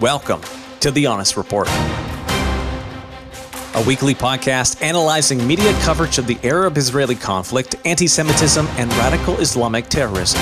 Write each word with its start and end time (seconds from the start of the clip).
Welcome 0.00 0.42
to 0.80 0.90
The 0.90 1.06
Honest 1.06 1.38
Report, 1.38 1.68
a 1.68 1.74
weekly 3.86 4.14
podcast 4.14 4.82
analyzing 4.82 5.46
media 5.46 5.72
coverage 5.80 6.18
of 6.18 6.26
the 6.26 6.38
Arab 6.44 6.76
Israeli 6.76 7.14
conflict, 7.14 7.76
anti 7.86 8.06
Semitism, 8.06 8.66
and 8.76 8.92
radical 8.98 9.38
Islamic 9.38 9.86
terrorism. 9.86 10.38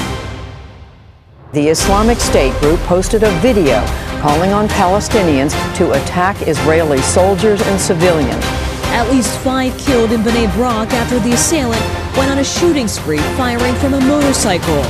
The 1.52 1.68
Islamic 1.68 2.18
State 2.18 2.52
group 2.58 2.80
posted 2.80 3.22
a 3.22 3.30
video 3.38 3.76
calling 4.20 4.50
on 4.50 4.66
Palestinians 4.66 5.52
to 5.76 5.92
attack 5.92 6.48
Israeli 6.48 6.98
soldiers 6.98 7.62
and 7.62 7.80
civilians. 7.80 8.42
At 8.86 9.08
least 9.08 9.38
five 9.38 9.78
killed 9.78 10.10
in 10.10 10.22
Bnei 10.22 10.52
Brak 10.54 10.92
after 10.94 11.20
the 11.20 11.34
assailant 11.34 11.80
went 12.16 12.28
on 12.28 12.38
a 12.38 12.44
shooting 12.44 12.88
spree 12.88 13.18
firing 13.36 13.76
from 13.76 13.94
a 13.94 14.00
motorcycle. 14.00 14.82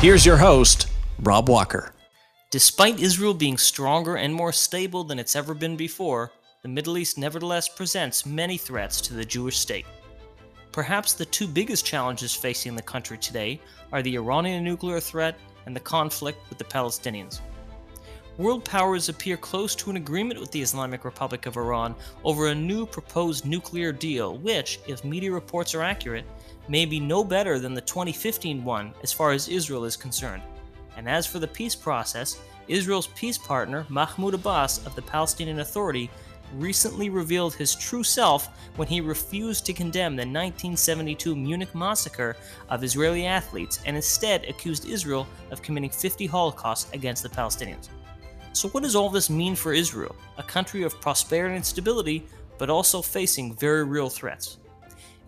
Here's 0.00 0.26
your 0.26 0.38
host, 0.38 0.88
Rob 1.20 1.48
Walker. 1.48 1.92
Despite 2.50 2.98
Israel 2.98 3.34
being 3.34 3.58
stronger 3.58 4.16
and 4.16 4.32
more 4.32 4.52
stable 4.52 5.04
than 5.04 5.18
it's 5.18 5.36
ever 5.36 5.52
been 5.52 5.76
before, 5.76 6.32
the 6.62 6.68
Middle 6.68 6.96
East 6.96 7.18
nevertheless 7.18 7.68
presents 7.68 8.24
many 8.24 8.56
threats 8.56 9.02
to 9.02 9.12
the 9.12 9.24
Jewish 9.24 9.58
state. 9.58 9.84
Perhaps 10.72 11.12
the 11.12 11.26
two 11.26 11.46
biggest 11.46 11.84
challenges 11.84 12.34
facing 12.34 12.74
the 12.74 12.80
country 12.80 13.18
today 13.18 13.60
are 13.92 14.00
the 14.00 14.14
Iranian 14.14 14.64
nuclear 14.64 14.98
threat 14.98 15.38
and 15.66 15.76
the 15.76 15.80
conflict 15.80 16.38
with 16.48 16.56
the 16.56 16.64
Palestinians. 16.64 17.40
World 18.38 18.64
powers 18.64 19.10
appear 19.10 19.36
close 19.36 19.74
to 19.74 19.90
an 19.90 19.96
agreement 19.96 20.40
with 20.40 20.50
the 20.50 20.62
Islamic 20.62 21.04
Republic 21.04 21.44
of 21.44 21.58
Iran 21.58 21.94
over 22.24 22.46
a 22.46 22.54
new 22.54 22.86
proposed 22.86 23.44
nuclear 23.44 23.92
deal, 23.92 24.38
which, 24.38 24.80
if 24.86 25.04
media 25.04 25.32
reports 25.32 25.74
are 25.74 25.82
accurate, 25.82 26.24
may 26.66 26.86
be 26.86 26.98
no 26.98 27.22
better 27.22 27.58
than 27.58 27.74
the 27.74 27.82
2015 27.82 28.64
one 28.64 28.94
as 29.02 29.12
far 29.12 29.32
as 29.32 29.48
Israel 29.48 29.84
is 29.84 29.96
concerned. 29.98 30.42
And 30.98 31.08
as 31.08 31.28
for 31.28 31.38
the 31.38 31.46
peace 31.46 31.76
process, 31.76 32.40
Israel's 32.66 33.06
peace 33.14 33.38
partner, 33.38 33.86
Mahmoud 33.88 34.34
Abbas 34.34 34.84
of 34.84 34.96
the 34.96 35.02
Palestinian 35.02 35.60
Authority, 35.60 36.10
recently 36.54 37.08
revealed 37.08 37.54
his 37.54 37.76
true 37.76 38.02
self 38.02 38.48
when 38.74 38.88
he 38.88 39.00
refused 39.00 39.64
to 39.66 39.72
condemn 39.72 40.16
the 40.16 40.22
1972 40.22 41.36
Munich 41.36 41.72
massacre 41.72 42.36
of 42.68 42.82
Israeli 42.82 43.26
athletes 43.26 43.78
and 43.86 43.94
instead 43.94 44.44
accused 44.46 44.88
Israel 44.88 45.28
of 45.52 45.62
committing 45.62 45.90
50 45.90 46.26
holocausts 46.26 46.92
against 46.92 47.22
the 47.22 47.28
Palestinians. 47.28 47.90
So, 48.52 48.68
what 48.70 48.82
does 48.82 48.96
all 48.96 49.08
this 49.08 49.30
mean 49.30 49.54
for 49.54 49.72
Israel, 49.72 50.16
a 50.36 50.42
country 50.42 50.82
of 50.82 51.00
prosperity 51.00 51.54
and 51.54 51.64
stability, 51.64 52.26
but 52.58 52.70
also 52.70 53.02
facing 53.02 53.54
very 53.54 53.84
real 53.84 54.08
threats? 54.08 54.58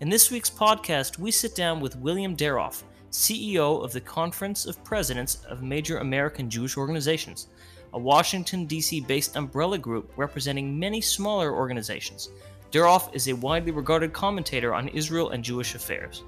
In 0.01 0.09
this 0.09 0.31
week's 0.31 0.49
podcast, 0.49 1.17
we 1.17 1.31
sit 1.31 1.55
down 1.55 1.79
with 1.79 1.95
William 1.95 2.35
Daroff, 2.35 2.83
CEO 3.11 3.83
of 3.83 3.91
the 3.91 3.99
Conference 3.99 4.65
of 4.65 4.81
Presidents 4.85 5.43
of 5.49 5.61
Major 5.61 5.97
American 5.97 6.49
Jewish 6.49 6.77
Organizations, 6.77 7.47
a 7.91 7.99
Washington, 7.99 8.65
D.C. 8.65 9.01
based 9.01 9.35
umbrella 9.35 9.77
group 9.77 10.13
representing 10.15 10.79
many 10.79 11.01
smaller 11.01 11.53
organizations. 11.53 12.29
Daroff 12.71 13.13
is 13.13 13.27
a 13.27 13.33
widely 13.33 13.73
regarded 13.73 14.13
commentator 14.13 14.73
on 14.73 14.87
Israel 14.87 15.31
and 15.31 15.43
Jewish 15.43 15.75
affairs. 15.75 16.23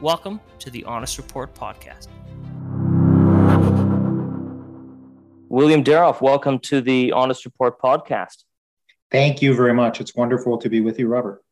Welcome 0.00 0.40
to 0.58 0.70
the 0.70 0.82
Honest 0.86 1.18
Report 1.18 1.54
podcast. 1.54 2.08
William 5.48 5.84
Daroff, 5.84 6.20
welcome 6.20 6.58
to 6.58 6.80
the 6.80 7.12
Honest 7.12 7.44
Report 7.44 7.80
podcast. 7.80 8.42
Thank 9.12 9.40
you 9.40 9.54
very 9.54 9.72
much. 9.72 10.00
It's 10.00 10.16
wonderful 10.16 10.58
to 10.58 10.68
be 10.68 10.80
with 10.80 10.98
you, 10.98 11.06
Robert. 11.06 11.44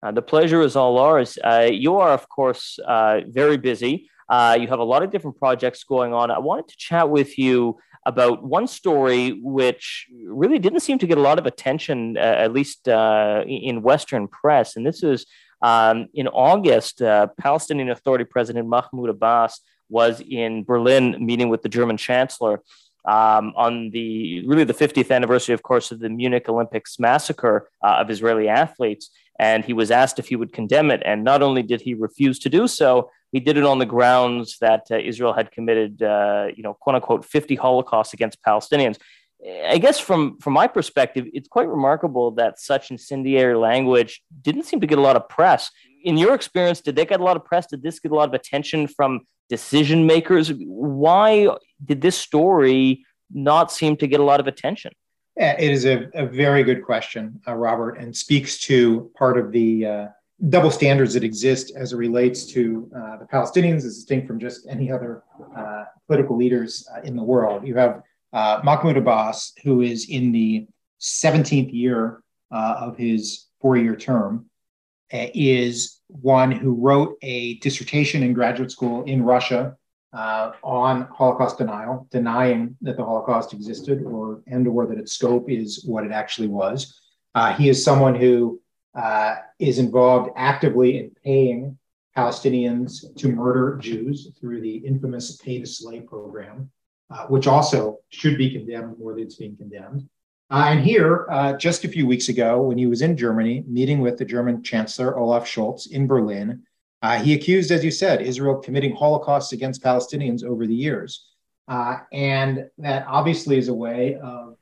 Uh, 0.00 0.12
the 0.12 0.22
pleasure 0.22 0.62
is 0.62 0.76
all 0.76 0.96
ours. 0.96 1.38
Uh, 1.42 1.68
you 1.68 1.96
are, 1.96 2.12
of 2.12 2.28
course, 2.28 2.78
uh, 2.86 3.22
very 3.26 3.56
busy. 3.56 4.08
Uh, 4.28 4.56
you 4.60 4.68
have 4.68 4.78
a 4.78 4.84
lot 4.84 5.02
of 5.02 5.10
different 5.10 5.38
projects 5.38 5.84
going 5.84 6.12
on. 6.12 6.30
I 6.30 6.38
wanted 6.38 6.68
to 6.68 6.76
chat 6.76 7.08
with 7.08 7.38
you 7.38 7.78
about 8.06 8.42
one 8.42 8.66
story 8.66 9.38
which 9.42 10.06
really 10.26 10.58
didn't 10.58 10.80
seem 10.80 10.98
to 10.98 11.06
get 11.06 11.18
a 11.18 11.20
lot 11.20 11.38
of 11.38 11.46
attention, 11.46 12.16
uh, 12.16 12.20
at 12.20 12.52
least 12.52 12.88
uh, 12.88 13.44
in 13.46 13.82
Western 13.82 14.28
press. 14.28 14.76
And 14.76 14.86
this 14.86 15.02
is 15.02 15.26
um, 15.62 16.08
in 16.14 16.28
August, 16.28 17.02
uh, 17.02 17.28
Palestinian 17.38 17.90
Authority 17.90 18.24
President 18.24 18.68
Mahmoud 18.68 19.10
Abbas 19.10 19.60
was 19.88 20.20
in 20.20 20.64
Berlin 20.64 21.16
meeting 21.24 21.48
with 21.48 21.62
the 21.62 21.68
German 21.68 21.96
Chancellor. 21.96 22.62
Um, 23.04 23.54
on 23.56 23.90
the 23.90 24.46
really 24.46 24.64
the 24.64 24.74
50th 24.74 25.10
anniversary, 25.10 25.54
of 25.54 25.62
course, 25.62 25.90
of 25.90 25.98
the 25.98 26.10
Munich 26.10 26.46
Olympics 26.48 26.98
massacre 26.98 27.70
uh, 27.82 27.96
of 28.00 28.10
Israeli 28.10 28.48
athletes, 28.48 29.10
and 29.38 29.64
he 29.64 29.72
was 29.72 29.90
asked 29.90 30.18
if 30.18 30.28
he 30.28 30.36
would 30.36 30.52
condemn 30.52 30.90
it. 30.90 31.00
And 31.04 31.24
not 31.24 31.40
only 31.40 31.62
did 31.62 31.80
he 31.80 31.94
refuse 31.94 32.38
to 32.40 32.50
do 32.50 32.68
so, 32.68 33.10
he 33.32 33.40
did 33.40 33.56
it 33.56 33.64
on 33.64 33.78
the 33.78 33.86
grounds 33.86 34.56
that 34.60 34.86
uh, 34.90 34.96
Israel 34.96 35.32
had 35.32 35.50
committed, 35.52 36.02
uh, 36.02 36.46
you 36.56 36.62
know, 36.62 36.74
quote 36.74 36.96
unquote, 36.96 37.24
50 37.24 37.56
Holocausts 37.56 38.14
against 38.14 38.42
Palestinians. 38.42 38.98
I 39.68 39.78
guess 39.78 40.00
from 40.00 40.38
from 40.38 40.54
my 40.54 40.66
perspective, 40.66 41.26
it's 41.32 41.48
quite 41.48 41.68
remarkable 41.68 42.32
that 42.32 42.58
such 42.58 42.90
incendiary 42.90 43.56
language 43.56 44.22
didn't 44.42 44.64
seem 44.64 44.80
to 44.80 44.86
get 44.86 44.98
a 44.98 45.00
lot 45.00 45.14
of 45.14 45.28
press. 45.28 45.70
In 46.02 46.18
your 46.18 46.34
experience, 46.34 46.80
did 46.80 46.96
they 46.96 47.06
get 47.06 47.20
a 47.20 47.24
lot 47.24 47.36
of 47.36 47.44
press? 47.44 47.66
Did 47.66 47.82
this 47.82 48.00
get 48.00 48.10
a 48.10 48.14
lot 48.14 48.28
of 48.28 48.34
attention 48.34 48.88
from 48.88 49.20
decision 49.48 50.06
makers? 50.06 50.52
Why 50.56 51.48
did 51.84 52.00
this 52.00 52.16
story 52.16 53.04
not 53.32 53.70
seem 53.70 53.96
to 53.98 54.06
get 54.08 54.18
a 54.18 54.24
lot 54.24 54.40
of 54.40 54.48
attention? 54.48 54.92
It 55.36 55.70
is 55.70 55.86
a, 55.86 56.10
a 56.14 56.26
very 56.26 56.64
good 56.64 56.82
question, 56.82 57.40
uh, 57.46 57.54
Robert, 57.54 57.98
and 57.98 58.16
speaks 58.16 58.58
to 58.62 59.08
part 59.16 59.38
of 59.38 59.52
the 59.52 59.86
uh, 59.86 60.06
double 60.48 60.70
standards 60.70 61.14
that 61.14 61.24
exist 61.24 61.72
as 61.74 61.92
it 61.92 61.96
relates 61.96 62.46
to 62.46 62.88
uh, 62.94 63.16
the 63.16 63.24
Palestinians, 63.24 63.78
is 63.78 63.96
distinct 63.96 64.26
from 64.26 64.38
just 64.38 64.66
any 64.68 64.90
other 64.90 65.24
uh, 65.56 65.84
political 66.06 66.36
leaders 66.36 66.88
uh, 66.94 67.00
in 67.02 67.16
the 67.16 67.22
world. 67.22 67.66
You 67.66 67.74
have 67.74 68.02
uh, 68.32 68.60
Mahmoud 68.62 68.96
Abbas, 68.96 69.52
who 69.64 69.80
is 69.80 70.08
in 70.08 70.30
the 70.30 70.66
17th 71.00 71.72
year 71.72 72.22
uh, 72.52 72.76
of 72.80 72.96
his 72.96 73.46
four 73.60 73.76
year 73.76 73.96
term, 73.96 74.46
uh, 75.12 75.26
is 75.34 76.00
one 76.06 76.52
who 76.52 76.74
wrote 76.74 77.16
a 77.22 77.54
dissertation 77.54 78.22
in 78.22 78.32
graduate 78.32 78.70
school 78.70 79.04
in 79.04 79.22
Russia 79.22 79.76
on 80.62 81.02
Holocaust 81.12 81.58
denial, 81.58 82.06
denying 82.10 82.76
that 82.80 82.96
the 82.96 83.04
Holocaust 83.04 83.52
existed 83.52 84.02
or 84.02 84.42
and 84.46 84.66
or 84.66 84.86
that 84.86 84.98
its 84.98 85.12
scope 85.12 85.50
is 85.50 85.84
what 85.84 86.04
it 86.04 86.12
actually 86.12 86.48
was. 86.48 86.98
he 87.56 87.68
is 87.68 87.84
someone 87.84 88.14
who 88.14 88.57
uh, 88.94 89.36
is 89.58 89.78
involved 89.78 90.30
actively 90.36 90.98
in 90.98 91.10
paying 91.24 91.78
Palestinians 92.16 93.14
to 93.16 93.28
murder 93.28 93.78
Jews 93.80 94.32
through 94.40 94.60
the 94.60 94.76
infamous 94.76 95.36
pay 95.36 95.60
to 95.60 95.66
slay 95.66 96.00
program, 96.00 96.70
uh, 97.10 97.26
which 97.26 97.46
also 97.46 97.98
should 98.08 98.36
be 98.36 98.50
condemned 98.50 98.98
more 98.98 99.14
than 99.14 99.24
it's 99.24 99.36
being 99.36 99.56
condemned. 99.56 100.08
Uh, 100.50 100.66
and 100.68 100.80
here, 100.80 101.26
uh, 101.30 101.52
just 101.52 101.84
a 101.84 101.88
few 101.88 102.06
weeks 102.06 102.28
ago, 102.28 102.62
when 102.62 102.78
he 102.78 102.86
was 102.86 103.02
in 103.02 103.16
Germany 103.16 103.62
meeting 103.68 104.00
with 104.00 104.16
the 104.16 104.24
German 104.24 104.62
Chancellor 104.62 105.18
Olaf 105.18 105.44
Scholz 105.44 105.90
in 105.90 106.06
Berlin, 106.06 106.62
uh, 107.02 107.18
he 107.18 107.34
accused, 107.34 107.70
as 107.70 107.84
you 107.84 107.90
said, 107.90 108.22
Israel 108.22 108.56
committing 108.56 108.94
holocausts 108.94 109.52
against 109.52 109.82
Palestinians 109.82 110.42
over 110.42 110.66
the 110.66 110.74
years. 110.74 111.26
Uh, 111.68 111.98
and 112.12 112.68
that 112.78 113.04
obviously 113.06 113.58
is 113.58 113.68
a 113.68 113.74
way 113.74 114.16
of 114.22 114.56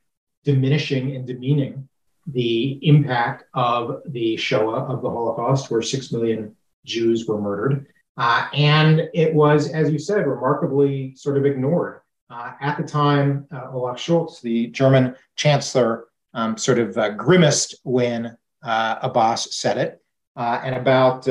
diminishing 0.44 1.14
and 1.14 1.26
demeaning 1.26 1.88
the 2.26 2.78
impact 2.82 3.44
of 3.54 4.02
the 4.06 4.36
Shoah, 4.36 4.84
of 4.84 5.02
the 5.02 5.10
Holocaust, 5.10 5.70
where 5.70 5.82
six 5.82 6.12
million 6.12 6.56
Jews 6.84 7.26
were 7.26 7.40
murdered. 7.40 7.86
Uh, 8.16 8.48
and 8.54 9.08
it 9.12 9.34
was, 9.34 9.70
as 9.70 9.90
you 9.90 9.98
said, 9.98 10.26
remarkably 10.26 11.14
sort 11.14 11.36
of 11.36 11.44
ignored. 11.44 12.00
Uh, 12.30 12.52
at 12.60 12.76
the 12.76 12.82
time, 12.82 13.46
uh, 13.52 13.70
Olaf 13.72 13.98
Scholz, 13.98 14.40
the 14.40 14.68
German 14.68 15.14
chancellor, 15.36 16.06
um, 16.34 16.56
sort 16.56 16.78
of 16.78 16.96
uh, 16.98 17.10
grimaced 17.10 17.76
when 17.84 18.36
uh, 18.62 18.96
Abbas 19.02 19.54
said 19.56 19.78
it. 19.78 20.02
Uh, 20.34 20.60
and 20.64 20.74
about 20.74 21.24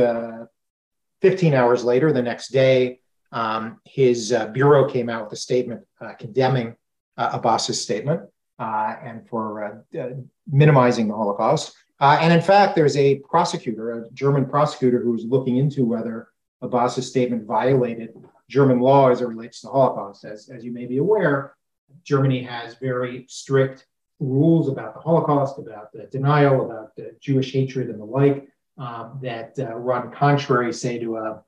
15 1.21 1.53
hours 1.53 1.83
later, 1.83 2.11
the 2.11 2.21
next 2.21 2.49
day, 2.49 2.99
um, 3.31 3.79
his 3.83 4.33
bureau 4.53 4.89
came 4.89 5.09
out 5.09 5.25
with 5.25 5.33
a 5.33 5.35
statement 5.35 5.85
condemning 6.17 6.75
Abbas's 7.17 7.81
statement 7.81 8.21
and 8.59 9.27
for 9.27 9.83
uh, 9.95 9.99
uh, 9.99 10.09
minimizing 10.47 11.07
the 11.07 11.13
Holocaust. 11.13 11.75
Uh, 11.99 12.17
and 12.21 12.33
in 12.33 12.41
fact, 12.41 12.75
there's 12.75 12.97
a 12.97 13.15
prosecutor, 13.19 14.03
a 14.03 14.09
German 14.11 14.45
prosecutor, 14.45 14.99
who 15.01 15.11
was 15.11 15.25
looking 15.25 15.57
into 15.57 15.85
whether 15.85 16.29
Abbas's 16.61 17.07
statement 17.07 17.45
violated 17.45 18.13
German 18.49 18.79
law 18.79 19.09
as 19.09 19.21
it 19.21 19.27
relates 19.27 19.61
to 19.61 19.67
the 19.67 19.71
Holocaust. 19.71 20.25
As, 20.25 20.49
as 20.49 20.63
you 20.63 20.71
may 20.71 20.85
be 20.85 20.97
aware, 20.97 21.55
Germany 22.03 22.43
has 22.43 22.75
very 22.75 23.25
strict 23.29 23.87
rules 24.19 24.69
about 24.69 24.93
the 24.93 24.99
Holocaust, 24.99 25.57
about 25.57 25.91
the 25.91 26.05
denial, 26.05 26.65
about 26.65 26.95
the 26.95 27.15
Jewish 27.21 27.51
hatred 27.51 27.89
and 27.89 27.99
the 27.99 28.05
like, 28.05 28.47
um, 28.77 29.19
that 29.21 29.57
uh, 29.59 29.73
run 29.75 30.11
contrary, 30.11 30.73
say, 30.73 30.99
to 30.99 31.17
a 31.17 31.43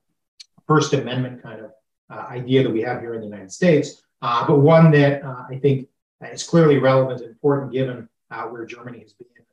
First 0.65 0.94
Amendment 0.94 1.44
kind 1.44 1.62
of 1.62 1.71
uh, 2.10 2.25
idea 2.30 2.63
that 2.63 2.71
we 2.71 2.81
have 2.81 3.01
here 3.01 3.13
in 3.13 3.21
the 3.21 3.27
United 3.27 3.51
States, 3.51 4.01
uh, 4.21 4.45
but 4.48 4.60
one 4.60 4.92
that 4.92 5.24
I 5.24 5.60
think 5.62 5.88
uh, 6.24 6.28
is 6.28 6.44
clearly 6.44 6.78
relevant 6.78 7.22
and 7.22 7.30
important 7.30 7.72
given 7.72 8.08
uh, 8.31 8.44
where 8.44 8.66
Germany 8.66 9.00
has 9.00 9.14
been 9.14 9.28
in 9.38 9.44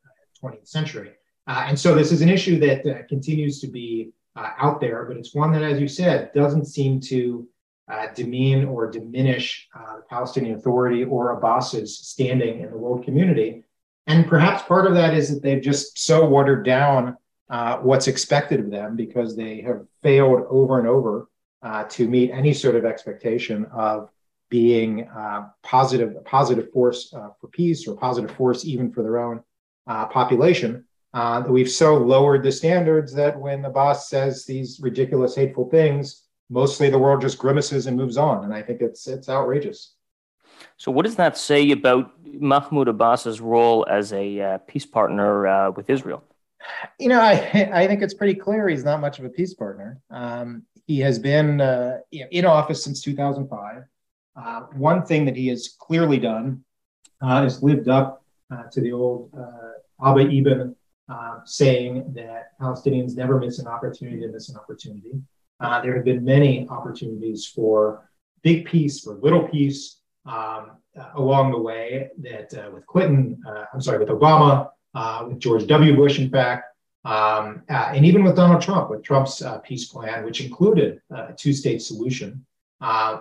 the 0.51 0.57
20th 0.57 0.69
century. 0.69 1.13
Uh, 1.47 1.65
and 1.69 1.79
so 1.79 1.95
this 1.95 2.11
is 2.11 2.23
an 2.23 2.29
issue 2.29 2.59
that 2.59 3.09
continues 3.09 3.61
to 3.61 3.69
be 3.69 4.13
out 4.37 4.81
there, 4.81 5.05
but 5.05 5.17
it's 5.17 5.35
one 5.35 5.53
that, 5.53 5.63
as 5.63 5.81
you 5.81 5.87
said, 5.87 6.33
doesn't 6.35 6.65
seem 6.65 6.99
to 6.99 7.47
uh, 7.89 8.07
demean 8.15 8.65
or 8.65 8.91
diminish 8.91 9.69
uh, 9.77 9.97
the 9.97 10.03
Palestinian 10.09 10.57
Authority 10.57 11.05
or 11.05 11.37
Abbas's 11.37 11.99
standing 11.99 12.61
in 12.61 12.71
the 12.71 12.77
world 12.77 13.05
community. 13.05 13.63
And 14.07 14.27
perhaps 14.27 14.63
part 14.63 14.87
of 14.87 14.95
that 14.95 15.15
is 15.15 15.33
that 15.33 15.43
they've 15.43 15.63
just 15.63 15.99
so 15.99 16.25
watered 16.25 16.65
down 16.65 17.17
uh, 17.51 17.79
what's 17.79 18.09
expected 18.09 18.61
of 18.61 18.71
them 18.71 18.97
because 18.97 19.37
they 19.37 19.61
have 19.63 19.87
failed 20.03 20.45
over 20.49 20.79
and 20.79 20.89
over 20.89 21.29
uh, 21.63 21.85
to 21.85 22.09
meet 22.09 22.31
any 22.31 22.53
sort 22.53 22.75
of 22.77 22.85
expectation 22.85 23.67
of 23.67 24.11
being 24.55 25.09
uh, 25.09 25.49
positive, 25.65 26.15
a 26.15 26.21
positive 26.21 26.71
force 26.71 27.13
uh, 27.13 27.31
for 27.41 27.49
peace 27.49 27.89
or 27.89 27.97
positive 27.97 28.31
force 28.31 28.65
even 28.65 28.93
for 28.93 29.03
their 29.03 29.19
own 29.19 29.43
population. 29.87 30.85
we've 31.49 31.71
so 31.71 31.97
lowered 31.97 32.45
the 32.45 32.53
standards 32.53 33.13
that 33.13 33.37
when 33.37 33.65
Abbas 33.65 34.09
says 34.09 34.45
these 34.45 34.79
ridiculous, 34.81 35.35
hateful 35.35 35.69
things, 35.71 36.23
mostly 36.51 36.89
the 36.89 37.03
world 37.05 37.21
just 37.21 37.37
grimaces 37.37 37.89
and 37.89 37.97
moves 37.97 38.17
on. 38.17 38.45
And 38.45 38.55
I 38.55 38.63
think 38.63 38.81
it's 38.81 39.09
it's 39.09 39.29
outrageous. 39.29 39.95
So, 40.77 40.93
what 40.93 41.05
does 41.05 41.17
that 41.17 41.37
say 41.37 41.73
about 41.73 42.13
Mahmoud 42.25 42.87
Abbas's 42.87 43.41
role 43.41 43.85
as 43.91 44.13
a 44.13 44.41
uh, 44.41 44.59
peace 44.59 44.87
partner 44.87 45.49
uh, 45.49 45.71
with 45.73 45.91
Israel? 45.91 46.23
You 47.01 47.09
know, 47.09 47.21
I 47.21 47.33
I 47.83 47.87
think 47.89 48.03
it's 48.03 48.15
pretty 48.15 48.35
clear 48.35 48.69
he's 48.69 48.85
not 48.85 49.01
much 49.01 49.19
of 49.19 49.25
a 49.25 49.31
peace 49.31 49.55
partner. 49.55 50.01
Um, 50.11 50.63
he 50.87 51.01
has 51.01 51.19
been 51.19 51.61
uh, 51.61 51.99
in 52.13 52.45
office 52.45 52.85
since 52.85 53.03
2005. 53.03 53.85
Uh, 54.37 54.63
one 54.75 55.05
thing 55.05 55.25
that 55.25 55.37
he 55.37 55.49
has 55.49 55.77
clearly 55.79 56.19
done 56.19 56.65
uh, 57.23 57.45
is 57.47 57.63
lived 57.63 57.89
up 57.89 58.25
uh, 58.51 58.65
to 58.71 58.81
the 58.81 58.93
old 58.93 59.31
Abba 60.05 60.29
Eban 60.29 60.75
saying 61.45 62.13
that 62.15 62.59
Palestinians 62.61 63.17
never 63.17 63.39
miss 63.39 63.59
an 63.59 63.67
opportunity 63.67 64.21
to 64.21 64.29
miss 64.29 64.49
an 64.49 64.57
opportunity. 64.57 65.21
Uh, 65.61 65.81
there 65.81 65.95
have 65.95 66.05
been 66.05 66.25
many 66.25 66.67
opportunities 66.69 67.47
for 67.47 68.11
big 68.43 68.67
peace, 68.67 69.01
for 69.01 69.15
little 69.15 69.47
peace 69.49 70.01
um, 70.27 70.73
uh, 70.99 71.11
along 71.15 71.53
the 71.53 71.59
way 71.59 72.11
that 72.19 72.53
uh, 72.55 72.71
with 72.73 72.87
Clinton, 72.87 73.41
uh, 73.47 73.65
I'm 73.73 73.81
sorry, 73.81 73.99
with 73.99 74.09
Obama, 74.09 74.71
uh, 74.95 75.27
with 75.29 75.39
George 75.39 75.67
W. 75.67 75.97
Bush, 75.97 76.19
in 76.19 76.31
fact, 76.31 76.67
um, 77.05 77.63
uh, 77.69 77.93
and 77.95 78.05
even 78.07 78.25
with 78.25 78.37
Donald 78.37 78.63
Trump, 78.63 78.91
with 78.91 79.03
Trump's 79.03 79.43
peace 79.65 79.87
plan, 79.89 80.25
which 80.25 80.41
included 80.41 81.01
a 81.11 81.33
two 81.37 81.53
state 81.53 81.83
solution. 81.83 82.45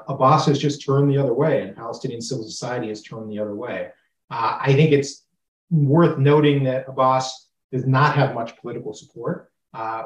Abbas 0.08 0.46
has 0.46 0.60
just 0.60 0.86
turned 0.86 1.10
the 1.10 1.18
other 1.18 1.34
way, 1.34 1.62
and 1.62 1.76
Palestinian 1.76 2.22
civil 2.22 2.46
society 2.46 2.90
has 2.90 3.02
turned 3.02 3.32
the 3.32 3.40
other 3.40 3.56
way. 3.56 3.90
I 4.30 4.74
think 4.74 4.92
it's 4.92 5.26
worth 5.70 6.18
noting 6.18 6.64
that 6.64 6.86
Abbas 6.88 7.50
does 7.72 7.86
not 7.86 8.16
have 8.16 8.36
much 8.36 8.58
political 8.58 8.94
support 8.94 9.52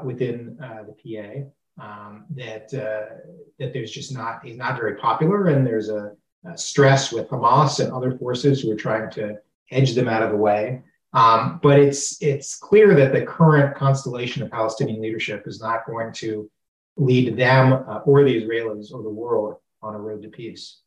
within 0.03 0.57
the 0.57 0.93
PA 0.93 1.49
um, 1.79 2.25
that 2.31 2.73
uh, 2.73 3.15
that 3.59 3.73
there's 3.73 3.91
just 3.91 4.13
not 4.13 4.43
he's 4.43 4.57
not 4.57 4.77
very 4.77 4.95
popular, 4.95 5.47
and 5.47 5.65
there's 5.65 5.89
a, 5.89 6.13
a, 6.45 6.57
stress 6.57 7.11
with 7.11 7.29
Hamas 7.29 7.83
and 7.83 7.93
other 7.93 8.17
forces 8.17 8.61
who 8.61 8.71
are 8.71 8.75
trying 8.75 9.11
to 9.11 9.35
edge 9.71 9.93
them 9.93 10.07
out 10.07 10.23
of 10.23 10.31
the 10.31 10.37
way. 10.37 10.81
Um, 11.13 11.59
but 11.61 11.79
it's 11.79 12.21
it's 12.21 12.57
clear 12.57 12.95
that 12.95 13.13
the 13.13 13.25
current 13.25 13.75
constellation 13.75 14.43
of 14.43 14.51
Palestinian 14.51 15.01
leadership 15.01 15.43
is 15.45 15.61
not 15.61 15.85
going 15.85 16.13
to 16.13 16.49
lead 16.97 17.37
them 17.37 17.73
uh, 17.73 17.99
or 18.05 18.23
the 18.23 18.41
Israelis 18.41 18.91
or 18.91 19.01
the 19.03 19.09
world 19.09 19.55
on 19.81 19.95
a 19.95 19.99
road 19.99 20.21
to 20.23 20.29
peace. 20.29 20.81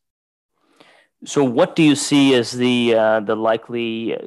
So, 1.25 1.43
what 1.43 1.75
do 1.75 1.83
you 1.83 1.95
see 1.95 2.33
as 2.35 2.51
the 2.51 2.95
uh, 2.95 3.19
the 3.21 3.35
likely 3.35 4.17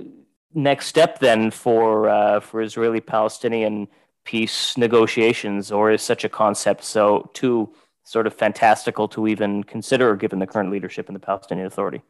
next 0.55 0.87
step 0.87 1.19
then 1.19 1.51
for 1.51 2.09
uh, 2.09 2.41
for 2.41 2.63
Israeli 2.63 3.01
Palestinian? 3.01 3.89
peace 4.25 4.77
negotiations, 4.77 5.71
or 5.71 5.93
is 5.93 6.03
such 6.03 6.25
a 6.25 6.29
concept 6.29 6.83
so 6.85 7.31
too 7.35 7.73
sort 8.05 8.27
of 8.27 8.35
fantastical 8.35 9.09
to 9.09 9.27
even 9.27 9.65
consider 9.65 10.17
given 10.17 10.39
the 10.39 10.47
current 10.47 10.71
leadership 10.71 11.09
in 11.09 11.15
the 11.15 11.21
Palestinian 11.21 11.67
Authority? 11.67 12.03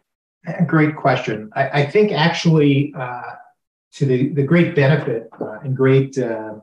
Great 0.66 0.96
question. 0.96 1.50
I, 1.54 1.82
I 1.82 1.86
think 1.86 2.12
actually, 2.12 2.92
uh, 2.96 3.22
to 3.92 4.06
the, 4.06 4.28
the 4.30 4.42
great 4.42 4.74
benefit 4.74 5.28
uh, 5.40 5.60
and 5.62 5.76
great 5.76 6.18
uh, 6.18 6.56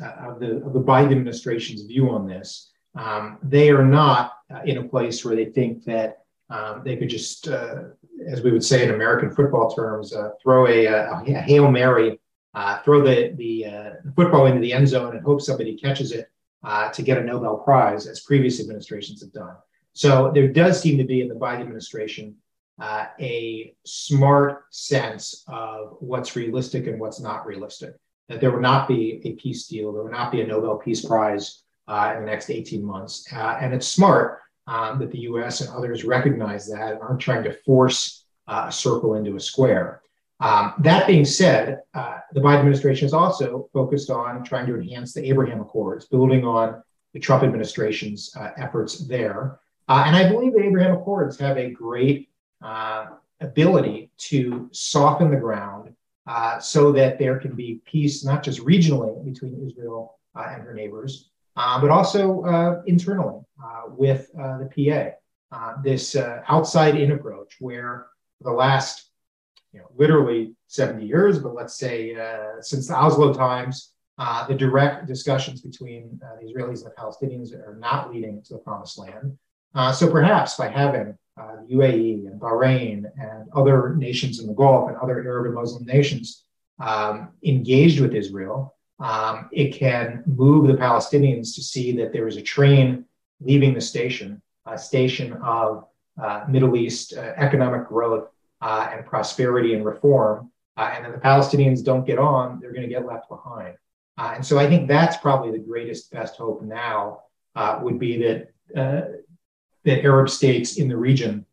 of, 0.00 0.40
the, 0.40 0.62
of 0.64 0.72
the 0.72 0.80
Biden 0.80 1.12
administration's 1.12 1.82
view 1.82 2.10
on 2.10 2.26
this, 2.26 2.70
um, 2.96 3.38
they 3.42 3.70
are 3.70 3.84
not 3.84 4.32
uh, 4.52 4.60
in 4.64 4.78
a 4.78 4.84
place 4.84 5.24
where 5.24 5.36
they 5.36 5.46
think 5.46 5.84
that 5.84 6.24
um, 6.48 6.82
they 6.84 6.96
could 6.96 7.08
just, 7.08 7.48
uh, 7.48 7.84
as 8.26 8.42
we 8.42 8.50
would 8.50 8.64
say 8.64 8.82
in 8.82 8.90
American 8.90 9.30
football 9.30 9.72
terms, 9.72 10.12
uh, 10.12 10.30
throw 10.42 10.66
a, 10.66 10.86
a, 10.86 11.22
a 11.22 11.40
Hail 11.40 11.70
Mary 11.70 12.18
uh, 12.54 12.80
throw 12.82 13.02
the, 13.02 13.32
the, 13.36 13.66
uh, 13.66 13.90
football 14.16 14.46
into 14.46 14.60
the 14.60 14.72
end 14.72 14.88
zone 14.88 15.14
and 15.14 15.24
hope 15.24 15.40
somebody 15.40 15.76
catches 15.76 16.12
it 16.12 16.30
uh, 16.64 16.90
to 16.90 17.02
get 17.02 17.18
a 17.18 17.22
Nobel 17.22 17.58
Prize, 17.58 18.06
as 18.06 18.20
previous 18.20 18.60
administrations 18.60 19.20
have 19.22 19.32
done. 19.32 19.54
So 19.92 20.30
there 20.34 20.48
does 20.48 20.80
seem 20.80 20.98
to 20.98 21.04
be 21.04 21.20
in 21.20 21.28
the 21.28 21.34
Biden 21.34 21.62
administration 21.62 22.36
uh, 22.80 23.06
a 23.20 23.74
smart 23.84 24.64
sense 24.70 25.44
of 25.46 25.96
what's 26.00 26.36
realistic 26.36 26.86
and 26.86 26.98
what's 26.98 27.20
not 27.20 27.46
realistic. 27.46 27.94
That 28.30 28.40
there 28.40 28.50
will 28.50 28.60
not 28.60 28.88
be 28.88 29.20
a 29.24 29.32
peace 29.32 29.66
deal, 29.66 29.92
there 29.92 30.02
will 30.02 30.10
not 30.10 30.32
be 30.32 30.40
a 30.40 30.46
Nobel 30.46 30.78
Peace 30.78 31.04
Prize 31.04 31.64
uh, 31.86 32.14
in 32.16 32.24
the 32.24 32.30
next 32.30 32.48
18 32.48 32.82
months. 32.82 33.26
Uh, 33.30 33.58
and 33.60 33.74
it's 33.74 33.86
smart 33.86 34.38
um, 34.66 34.98
that 35.00 35.10
the 35.10 35.18
US 35.20 35.60
and 35.60 35.68
others 35.70 36.04
recognize 36.04 36.66
that 36.70 36.92
and 36.92 37.00
aren't 37.02 37.20
trying 37.20 37.44
to 37.44 37.52
force 37.52 38.24
a 38.46 38.72
circle 38.72 39.14
into 39.16 39.36
a 39.36 39.40
square. 39.40 40.00
Um, 40.40 40.72
that 40.78 41.06
being 41.06 41.24
said, 41.24 41.80
uh, 41.92 42.18
the 42.32 42.40
Biden 42.40 42.60
administration 42.60 43.04
is 43.04 43.12
also 43.12 43.68
focused 43.72 44.10
on 44.10 44.42
trying 44.42 44.66
to 44.66 44.74
enhance 44.74 45.12
the 45.12 45.28
Abraham 45.28 45.60
Accords, 45.60 46.06
building 46.06 46.44
on 46.44 46.82
the 47.12 47.20
Trump 47.20 47.42
administration's 47.42 48.34
uh, 48.36 48.50
efforts 48.56 49.06
there. 49.06 49.58
Uh, 49.88 50.04
and 50.06 50.16
I 50.16 50.30
believe 50.30 50.54
the 50.54 50.62
Abraham 50.62 50.96
Accords 50.96 51.38
have 51.40 51.58
a 51.58 51.70
great 51.70 52.30
uh, 52.62 53.06
ability 53.40 54.12
to 54.16 54.68
soften 54.72 55.30
the 55.30 55.36
ground 55.36 55.94
uh, 56.30 56.60
so 56.60 56.92
that 56.92 57.18
there 57.18 57.38
can 57.38 57.54
be 57.54 57.80
peace, 57.84 58.24
not 58.24 58.42
just 58.42 58.60
regionally 58.60 59.24
between 59.24 59.66
Israel 59.66 60.18
uh, 60.36 60.46
and 60.52 60.62
her 60.62 60.72
neighbors, 60.72 61.30
but 61.56 61.90
also 61.90 62.22
internally 62.86 63.40
with 63.88 64.30
the 64.34 64.68
PA. 65.50 65.72
this 65.82 66.16
outside 66.48 66.94
in 66.96 67.10
approach, 67.12 67.56
where 67.58 68.06
the 68.42 68.50
last 68.50 69.10
you 69.72 69.80
know, 69.80 69.86
literally 69.96 70.54
70 70.66 71.06
years, 71.06 71.38
but 71.38 71.54
let's 71.54 71.76
say 71.76 72.14
uh, 72.14 72.60
since 72.60 72.88
the 72.88 72.96
Oslo 72.96 73.32
times, 73.32 73.92
uh, 74.18 74.46
the 74.46 74.54
direct 74.54 75.06
discussions 75.06 75.62
between 75.62 76.20
uh, 76.24 76.36
the 76.40 76.46
Israelis 76.46 76.84
and 76.84 76.86
the 76.86 76.94
Palestinians 76.98 77.52
are 77.54 77.76
not 77.78 78.12
leading 78.12 78.42
to 78.42 78.54
the 78.54 78.58
promised 78.58 78.98
land. 78.98 79.36
Uh, 79.74 79.92
so 79.92 80.10
perhaps 80.10 80.56
by 80.56 80.68
having 80.68 81.16
uh, 81.38 81.56
UAE 81.70 82.26
and 82.26 82.40
Bahrain 82.40 83.04
and 83.18 83.48
other 83.54 83.94
nations 83.96 84.40
in 84.40 84.46
the 84.46 84.54
Gulf 84.54 84.88
and 84.88 84.96
other 84.98 85.20
Arab 85.20 85.46
and 85.46 85.54
Muslim 85.54 85.84
nations 85.84 86.44
um, 86.78 87.30
engaged 87.44 88.00
with 88.00 88.14
Israel, 88.14 88.74
um, 88.98 89.48
it 89.52 89.74
can 89.74 90.22
move 90.26 90.66
the 90.66 90.74
Palestinians 90.74 91.54
to 91.54 91.62
see 91.62 91.92
that 91.92 92.12
there 92.12 92.28
is 92.28 92.36
a 92.36 92.42
train 92.42 93.04
leaving 93.40 93.74
the 93.74 93.80
station, 93.80 94.42
a 94.66 94.78
station 94.78 95.32
of 95.42 95.86
uh, 96.20 96.44
Middle 96.48 96.76
East 96.76 97.14
economic 97.14 97.88
growth 97.88 98.28
uh, 98.60 98.90
and 98.92 99.06
prosperity 99.06 99.74
and 99.74 99.84
reform, 99.84 100.50
uh, 100.76 100.92
and 100.94 101.04
then 101.04 101.12
the 101.12 101.18
Palestinians 101.18 101.82
don't 101.82 102.06
get 102.06 102.18
on, 102.18 102.60
they're 102.60 102.72
going 102.72 102.88
to 102.88 102.94
get 102.94 103.06
left 103.06 103.28
behind. 103.28 103.74
Uh, 104.18 104.32
and 104.34 104.44
so 104.44 104.58
I 104.58 104.66
think 104.66 104.86
that's 104.86 105.16
probably 105.16 105.50
the 105.50 105.64
greatest, 105.64 106.10
best 106.10 106.36
hope 106.36 106.62
now 106.62 107.20
uh, 107.54 107.78
would 107.82 107.98
be 107.98 108.18
that 108.22 108.52
uh, 108.76 109.02
that 109.84 110.04
Arab 110.04 110.28
states 110.28 110.78
in 110.78 110.88
the 110.88 110.96
region 110.96 111.46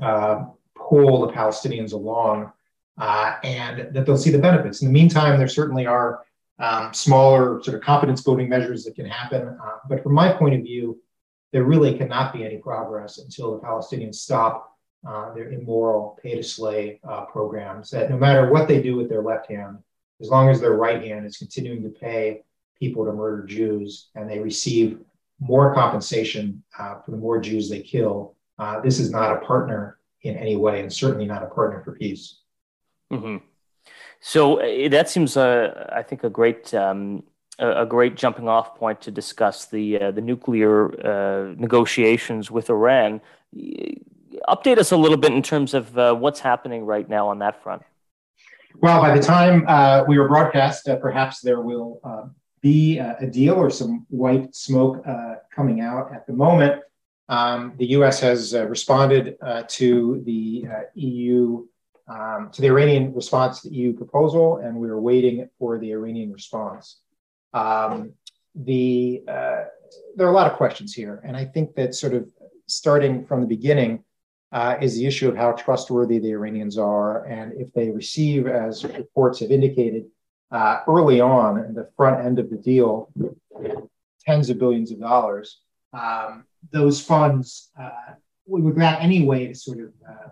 uh, 0.00 0.44
pull 0.76 1.26
the 1.26 1.32
Palestinians 1.32 1.92
along, 1.92 2.52
and 2.98 3.94
that 3.94 4.06
they'll 4.06 4.16
see 4.16 4.30
the 4.30 4.38
benefits. 4.38 4.82
In 4.82 4.88
the 4.88 4.92
meantime, 4.92 5.38
there 5.38 5.48
certainly 5.48 5.86
are 5.86 6.24
um, 6.58 6.92
smaller 6.92 7.62
sort 7.62 7.76
of 7.76 7.82
competence 7.82 8.22
building 8.22 8.48
measures 8.48 8.84
that 8.84 8.94
can 8.94 9.06
happen. 9.06 9.56
but 9.88 10.02
from 10.02 10.14
my 10.14 10.32
point 10.32 10.54
of 10.54 10.62
view, 10.62 11.00
there 11.52 11.64
really 11.64 11.96
cannot 11.96 12.32
be 12.32 12.44
any 12.44 12.58
progress 12.58 13.18
until 13.18 13.52
the 13.52 13.66
Palestinians 13.66 14.16
stop 14.16 14.76
uh, 15.06 15.32
their 15.34 15.50
immoral 15.52 16.18
pay 16.22 16.34
to 16.34 16.42
slay 16.42 17.00
uh, 17.08 17.24
programs 17.26 17.90
that 17.90 18.10
no 18.10 18.16
matter 18.16 18.50
what 18.50 18.66
they 18.66 18.82
do 18.82 18.96
with 18.96 19.08
their 19.08 19.22
left 19.22 19.48
hand, 19.50 19.78
as 20.20 20.28
long 20.28 20.48
as 20.48 20.60
their 20.60 20.74
right 20.74 21.02
hand 21.02 21.24
is 21.24 21.36
continuing 21.36 21.82
to 21.82 21.88
pay 21.88 22.42
people 22.78 23.04
to 23.04 23.12
murder 23.12 23.44
Jews 23.46 24.08
and 24.14 24.28
they 24.28 24.40
receive 24.40 24.98
more 25.40 25.74
compensation 25.74 26.62
uh, 26.78 26.96
for 27.00 27.10
the 27.10 27.16
more 27.16 27.40
Jews 27.40 27.70
they 27.70 27.80
kill, 27.80 28.34
uh, 28.58 28.80
this 28.80 28.98
is 28.98 29.10
not 29.10 29.32
a 29.32 29.40
partner 29.46 29.98
in 30.22 30.36
any 30.36 30.56
way, 30.56 30.80
and 30.80 30.92
certainly 30.92 31.26
not 31.26 31.42
a 31.42 31.46
partner 31.46 31.82
for 31.84 31.92
peace. 31.92 32.40
Mm-hmm. 33.12 33.44
So 34.20 34.60
uh, 34.60 34.88
that 34.88 35.08
seems, 35.08 35.36
uh, 35.36 35.90
I 35.92 36.02
think, 36.02 36.24
a 36.24 36.30
great 36.30 36.74
um, 36.74 37.22
a 37.60 37.86
great 37.86 38.14
jumping 38.16 38.48
off 38.48 38.76
point 38.76 39.00
to 39.02 39.10
discuss 39.10 39.66
the 39.66 40.00
uh, 40.00 40.10
the 40.10 40.20
nuclear 40.20 40.86
uh, 41.06 41.54
negotiations 41.56 42.50
with 42.50 42.70
Iran 42.70 43.20
update 44.48 44.78
us 44.78 44.92
a 44.92 44.96
little 44.96 45.16
bit 45.16 45.32
in 45.32 45.42
terms 45.42 45.74
of 45.74 45.96
uh, 45.98 46.14
what's 46.14 46.40
happening 46.40 46.84
right 46.84 47.08
now 47.08 47.28
on 47.28 47.38
that 47.40 47.62
front. 47.62 47.82
Well, 48.76 49.00
by 49.00 49.16
the 49.16 49.22
time 49.22 49.64
uh, 49.66 50.04
we 50.06 50.18
were 50.18 50.28
broadcast, 50.28 50.88
uh, 50.88 50.96
perhaps 50.96 51.40
there 51.40 51.60
will 51.60 52.00
uh, 52.04 52.26
be 52.60 52.98
a 52.98 53.26
deal 53.26 53.54
or 53.54 53.70
some 53.70 54.06
white 54.08 54.54
smoke 54.54 55.02
uh, 55.06 55.36
coming 55.54 55.80
out. 55.80 56.12
At 56.12 56.26
the 56.26 56.32
moment, 56.32 56.82
Um, 57.28 57.74
the 57.76 57.86
U.S. 57.98 58.20
has 58.20 58.54
uh, 58.54 58.66
responded 58.66 59.36
uh, 59.42 59.64
to 59.68 60.22
the 60.24 60.66
EU, 60.94 61.66
um, 62.08 62.48
to 62.52 62.62
the 62.62 62.68
Iranian 62.68 63.14
response 63.14 63.60
to 63.60 63.68
the 63.68 63.76
EU 63.76 63.92
proposal, 63.92 64.58
and 64.58 64.76
we 64.76 64.88
are 64.88 65.00
waiting 65.00 65.48
for 65.58 65.78
the 65.78 65.92
Iranian 65.92 66.32
response. 66.32 67.00
Um, 67.52 68.12
the 68.54 69.22
uh, 69.28 69.64
there 70.16 70.26
are 70.26 70.30
a 70.30 70.34
lot 70.34 70.50
of 70.50 70.56
questions 70.56 70.94
here, 70.94 71.20
and 71.22 71.36
I 71.36 71.44
think 71.44 71.74
that 71.74 71.94
sort 71.94 72.14
of 72.14 72.28
starting 72.66 73.26
from 73.26 73.40
the 73.42 73.46
beginning 73.46 74.04
uh, 74.52 74.76
is 74.80 74.96
the 74.96 75.04
issue 75.04 75.28
of 75.28 75.36
how 75.36 75.52
trustworthy 75.52 76.18
the 76.18 76.30
Iranians 76.30 76.78
are, 76.78 77.26
and 77.26 77.52
if 77.60 77.72
they 77.74 77.90
receive, 77.90 78.46
as 78.46 78.84
reports 78.84 79.40
have 79.40 79.50
indicated, 79.50 80.06
uh, 80.50 80.80
early 80.86 81.20
on 81.20 81.64
in 81.64 81.74
the 81.74 81.88
front 81.96 82.24
end 82.24 82.38
of 82.38 82.50
the 82.50 82.56
deal, 82.56 83.10
tens 84.24 84.50
of 84.50 84.58
billions 84.58 84.90
of 84.90 85.00
dollars. 85.00 85.60
Um, 85.92 86.44
those 86.72 87.00
funds, 87.00 87.70
uh, 87.80 88.14
we 88.46 88.60
would 88.62 88.74
grant 88.74 89.02
any 89.02 89.24
way 89.24 89.46
to 89.46 89.54
sort 89.54 89.78
of 89.80 89.92
uh, 90.08 90.28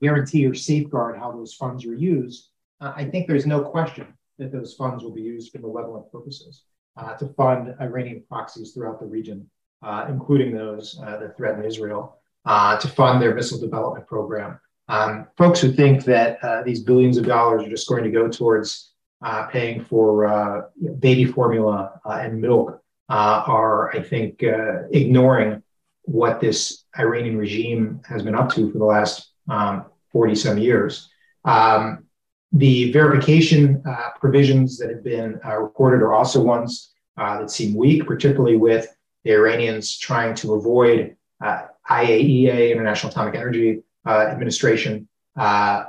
guarantee 0.00 0.46
or 0.46 0.54
safeguard 0.54 1.18
how 1.18 1.32
those 1.32 1.54
funds 1.54 1.84
are 1.86 1.94
used. 1.94 2.50
Uh, 2.80 2.92
I 2.94 3.04
think 3.04 3.26
there's 3.26 3.46
no 3.46 3.62
question 3.62 4.06
that 4.38 4.52
those 4.52 4.74
funds 4.74 5.02
will 5.02 5.12
be 5.12 5.22
used 5.22 5.52
for 5.52 5.58
malevolent 5.58 6.10
purposes 6.12 6.64
uh, 6.98 7.14
to 7.14 7.28
fund 7.28 7.74
Iranian 7.80 8.22
proxies 8.28 8.72
throughout 8.72 9.00
the 9.00 9.06
region, 9.06 9.48
uh, 9.82 10.06
including 10.08 10.54
those 10.54 10.98
that 11.00 11.36
threaten 11.36 11.64
Israel, 11.64 12.18
to 12.46 12.88
fund 12.94 13.22
their 13.22 13.34
missile 13.34 13.58
development 13.58 14.06
program. 14.06 14.60
Um, 14.88 15.26
folks 15.36 15.60
who 15.60 15.72
think 15.72 16.04
that 16.04 16.64
these 16.64 16.80
billions 16.80 17.16
of 17.16 17.24
dollars 17.24 17.64
are 17.64 17.70
just 17.70 17.88
going 17.88 18.04
to 18.04 18.10
go 18.10 18.28
towards 18.28 18.92
uh, 19.22 19.46
paying 19.46 19.84
for 19.84 20.26
uh, 20.26 20.62
baby 20.98 21.24
formula 21.24 22.00
uh, 22.04 22.18
and 22.20 22.40
milk 22.40 22.82
uh, 23.08 23.42
are, 23.46 23.90
I 23.94 24.02
think, 24.02 24.42
uh, 24.42 24.88
ignoring 24.90 25.62
what 26.02 26.40
this 26.40 26.84
Iranian 26.98 27.36
regime 27.36 28.00
has 28.08 28.22
been 28.22 28.34
up 28.34 28.50
to 28.54 28.70
for 28.70 28.78
the 28.78 28.84
last 28.84 29.32
um, 29.48 29.86
40 30.12 30.34
some 30.34 30.58
years. 30.58 31.08
Um, 31.44 32.04
the 32.52 32.92
verification 32.92 33.82
provisions 34.20 34.78
that 34.78 34.88
have 34.88 35.04
been 35.04 35.40
reported 35.44 36.00
are 36.02 36.12
also 36.12 36.40
ones 36.40 36.92
that 37.16 37.50
seem 37.50 37.74
weak, 37.74 38.06
particularly 38.06 38.56
with 38.56 38.86
the 39.24 39.32
Iranians 39.32 39.98
trying 39.98 40.34
to 40.36 40.54
avoid 40.54 41.16
IAEA, 41.42 42.70
International 42.72 43.10
Atomic 43.10 43.34
Energy 43.34 43.82
Administration, 44.06 45.08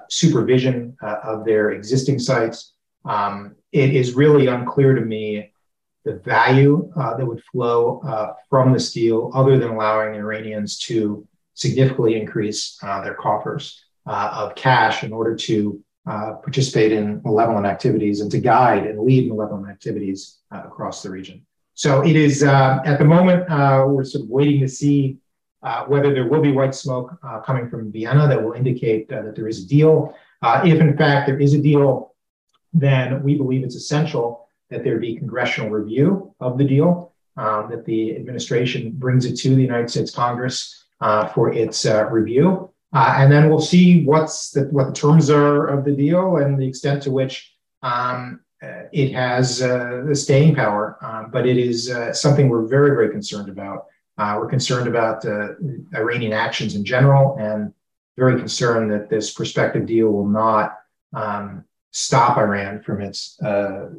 supervision 0.10 0.98
of 1.02 1.46
their 1.46 1.72
existing 1.72 2.18
sites. 2.20 2.74
Um, 3.08 3.56
it 3.72 3.96
is 3.96 4.14
really 4.14 4.48
unclear 4.48 4.94
to 4.94 5.02
me 5.02 5.52
the 6.04 6.16
value 6.20 6.92
uh, 6.96 7.18
that 7.18 7.26
would 7.26 7.44
flow 7.52 8.02
uh, 8.06 8.34
from 8.50 8.72
this 8.72 8.94
deal, 8.94 9.32
other 9.34 9.58
than 9.58 9.70
allowing 9.72 10.16
Iranians 10.16 10.80
to 10.80 11.28
significantly 11.54 12.20
increase 12.20 12.78
uh, 12.84 13.02
their 13.02 13.16
coffers 13.16 13.84
uh, 14.06 14.30
of 14.34 14.56
cash 14.56 15.04
in 15.04 15.12
order 15.12 15.36
to 15.36 15.84
uh, 16.10 16.34
participate 16.36 16.94
in 16.94 17.22
malevolent 17.26 17.66
activities 17.66 18.22
and 18.22 18.32
to 18.32 18.40
guide 18.40 18.86
and 18.86 19.00
lead 19.00 19.28
malevolent 19.28 19.70
activities 19.70 20.40
uh, 20.52 20.62
across 20.66 21.04
the 21.04 21.10
region. 21.10 21.46
So 21.74 22.04
it 22.06 22.16
is 22.16 22.42
at 22.42 22.98
the 22.98 23.06
moment 23.06 23.48
we're 23.50 24.06
sort 24.06 24.24
of 24.24 24.30
waiting 24.30 24.62
to 24.62 24.70
see 24.70 25.18
whether 25.88 26.14
there 26.14 26.28
will 26.28 26.42
be 26.42 26.52
white 26.52 26.74
smoke 26.74 27.20
coming 27.46 27.70
from 27.70 27.92
Vienna 27.92 28.28
that 28.28 28.42
will 28.42 28.54
indicate 28.54 29.10
that 29.10 29.36
there 29.36 29.48
is 29.48 29.66
a 29.66 29.68
deal. 29.68 30.16
if 30.64 30.80
in 30.80 30.98
fact 30.98 31.28
there 31.28 31.40
is 31.40 31.54
a 31.54 31.62
deal, 31.62 32.16
then 32.74 33.24
we 33.24 33.36
believe 33.36 33.64
it's 33.64 33.76
essential 33.76 34.48
that 34.70 34.84
there 34.84 35.00
be 35.00 35.16
congressional 35.16 35.70
review 35.70 36.34
of 36.40 36.58
the 36.58 36.64
deal, 36.64 37.14
um, 37.38 37.70
that 37.70 37.86
the 37.86 38.16
administration 38.16 38.92
brings 38.92 39.26
it 39.26 39.36
to 39.38 39.56
the 39.56 39.62
United 39.62 39.90
States 39.90 40.12
Congress 40.12 40.86
uh, 41.02 41.28
for 41.28 41.54
its 41.54 41.86
uh, 41.86 42.06
review. 42.10 42.70
Uh, 42.94 43.16
and 43.18 43.32
then 43.32 43.50
we'll 43.50 43.60
see 43.60 44.04
what's 44.06 44.52
the, 44.52 44.64
what 44.66 44.88
the 44.88 44.94
terms 44.94 45.30
are 45.30 45.68
of 45.68 45.86
the 45.86 45.92
deal 45.92 46.38
and 46.38 46.60
the 46.60 46.68
extent 46.68 47.04
to 47.04 47.12
which 47.12 47.54
um, 47.84 48.40
uh, 48.64 48.84
it 48.92 49.12
has 49.12 49.62
uh, 49.62 50.04
the 50.08 50.16
staying 50.16 50.56
power. 50.56 50.98
Um, 51.02 51.30
but 51.32 51.46
it 51.46 51.58
is 51.58 51.92
uh, 51.92 52.14
something 52.14 52.50
we're 52.50 52.66
very, 52.66 52.92
very 52.92 53.12
concerned 53.12 53.50
about. 53.50 53.86
we're 54.18 54.50
concerned 54.50 54.88
about 54.88 55.26
Iranian 55.96 56.34
actions 56.34 56.76
in 56.76 56.84
general 56.84 57.38
and 57.40 57.74
very 58.18 58.40
concerned 58.40 58.92
that 58.92 59.10
this 59.10 59.32
prospective 59.32 59.86
deal 59.86 60.10
will 60.10 60.28
not 60.28 60.80
um, 61.14 61.64
stop 61.92 62.38
Iran 62.38 62.82
from 62.82 63.02
its, 63.02 63.40
uh, 63.42 63.90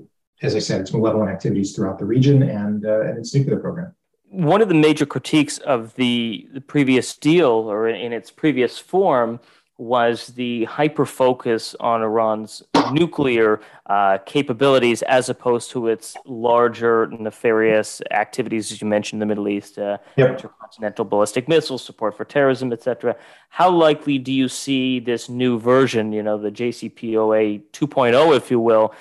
as 0.43 0.55
I 0.55 0.59
said, 0.59 0.81
its 0.81 0.93
malevolent 0.93 1.31
activities 1.31 1.75
throughout 1.75 1.99
the 1.99 2.05
region 2.05 2.43
and, 2.43 2.85
uh, 2.87 3.01
and 3.03 3.19
its 3.19 3.35
nuclear 3.35 3.59
program. 3.59 3.95
One 4.31 4.61
of 4.61 4.69
the 4.69 4.75
major 4.75 5.07
critiques 5.07 5.59
of 5.59 5.95
the, 5.95 6.49
the 6.53 6.61
previous 6.61 7.17
deal, 7.17 7.49
or 7.49 7.89
in, 7.89 7.97
in 7.97 8.13
its 8.13 8.31
previous 8.31 8.79
form, 8.79 9.41
was 9.79 10.27
the 10.29 10.65
hyper 10.65 11.07
focus 11.07 11.77
on 11.79 12.03
Iran's 12.03 12.65
nuclear 12.93 13.61
uh, 13.87 14.19
capabilities 14.27 15.03
as 15.03 15.29
opposed 15.29 15.71
to 15.71 15.87
its 15.87 16.17
larger 16.27 17.07
nefarious 17.07 18.03
activities, 18.11 18.73
as 18.73 18.83
you 18.83 18.89
mentioned, 18.89 19.23
the 19.23 19.27
Middle 19.27 19.49
East, 19.49 19.79
uh, 19.79 19.99
yep. 20.17 20.31
intercontinental 20.31 21.05
ballistic 21.05 21.49
missiles, 21.49 21.85
support 21.85 22.17
for 22.17 22.25
terrorism, 22.25 22.73
etc. 22.73 23.15
How 23.51 23.71
likely 23.71 24.19
do 24.19 24.33
you 24.33 24.49
see 24.49 24.99
this 24.99 25.29
new 25.29 25.61
version, 25.61 26.13
you 26.13 26.25
know, 26.25 26.39
the 26.39 26.51
JCPOA 26.51 27.63
2.0, 27.73 28.37
if 28.37 28.51
you 28.51 28.59
will, 28.59 28.93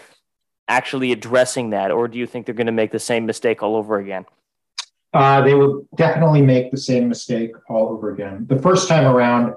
actually 0.67 1.11
addressing 1.11 1.71
that, 1.71 1.89
or 1.89 2.07
do 2.07 2.19
you 2.19 2.27
think 2.27 2.45
they're 2.45 2.55
going 2.55 2.67
to 2.67 2.71
make 2.71 2.91
the 2.91 2.99
same 2.99 3.25
mistake 3.25 3.63
all 3.63 3.75
over 3.75 3.97
again? 3.97 4.25
Uh, 5.13 5.41
they 5.41 5.55
will 5.55 5.87
definitely 5.95 6.41
make 6.41 6.69
the 6.69 6.77
same 6.77 7.07
mistake 7.07 7.51
all 7.69 7.89
over 7.89 8.11
again. 8.11 8.45
The 8.47 8.61
first 8.61 8.87
time 8.87 9.05
around, 9.05 9.55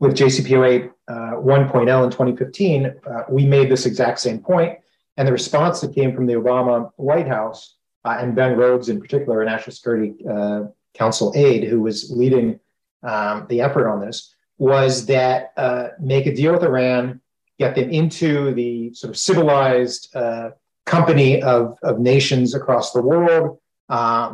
with 0.00 0.16
JCPOA 0.16 0.90
uh, 1.08 1.12
1.0 1.12 2.04
in 2.04 2.10
2015, 2.10 2.86
uh, 2.86 3.22
we 3.28 3.44
made 3.44 3.70
this 3.70 3.84
exact 3.86 4.18
same 4.18 4.40
point, 4.40 4.78
and 5.16 5.28
the 5.28 5.32
response 5.32 5.80
that 5.82 5.94
came 5.94 6.14
from 6.14 6.26
the 6.26 6.32
Obama 6.32 6.90
White 6.96 7.28
House 7.28 7.76
uh, 8.04 8.16
and 8.18 8.34
Ben 8.34 8.56
Rhodes, 8.56 8.88
in 8.88 8.98
particular, 8.98 9.42
a 9.42 9.44
National 9.44 9.76
Security 9.76 10.14
uh, 10.28 10.62
Council 10.94 11.32
aide 11.36 11.64
who 11.64 11.82
was 11.82 12.10
leading 12.10 12.58
um, 13.02 13.46
the 13.50 13.60
effort 13.60 13.88
on 13.88 14.00
this, 14.00 14.34
was 14.56 15.06
that 15.06 15.52
uh, 15.58 15.88
make 16.00 16.26
a 16.26 16.34
deal 16.34 16.52
with 16.52 16.64
Iran, 16.64 17.20
get 17.58 17.74
them 17.74 17.90
into 17.90 18.54
the 18.54 18.92
sort 18.94 19.10
of 19.10 19.18
civilized 19.18 20.14
uh, 20.16 20.50
company 20.86 21.42
of, 21.42 21.76
of 21.82 22.00
nations 22.00 22.54
across 22.54 22.92
the 22.92 23.02
world. 23.02 23.58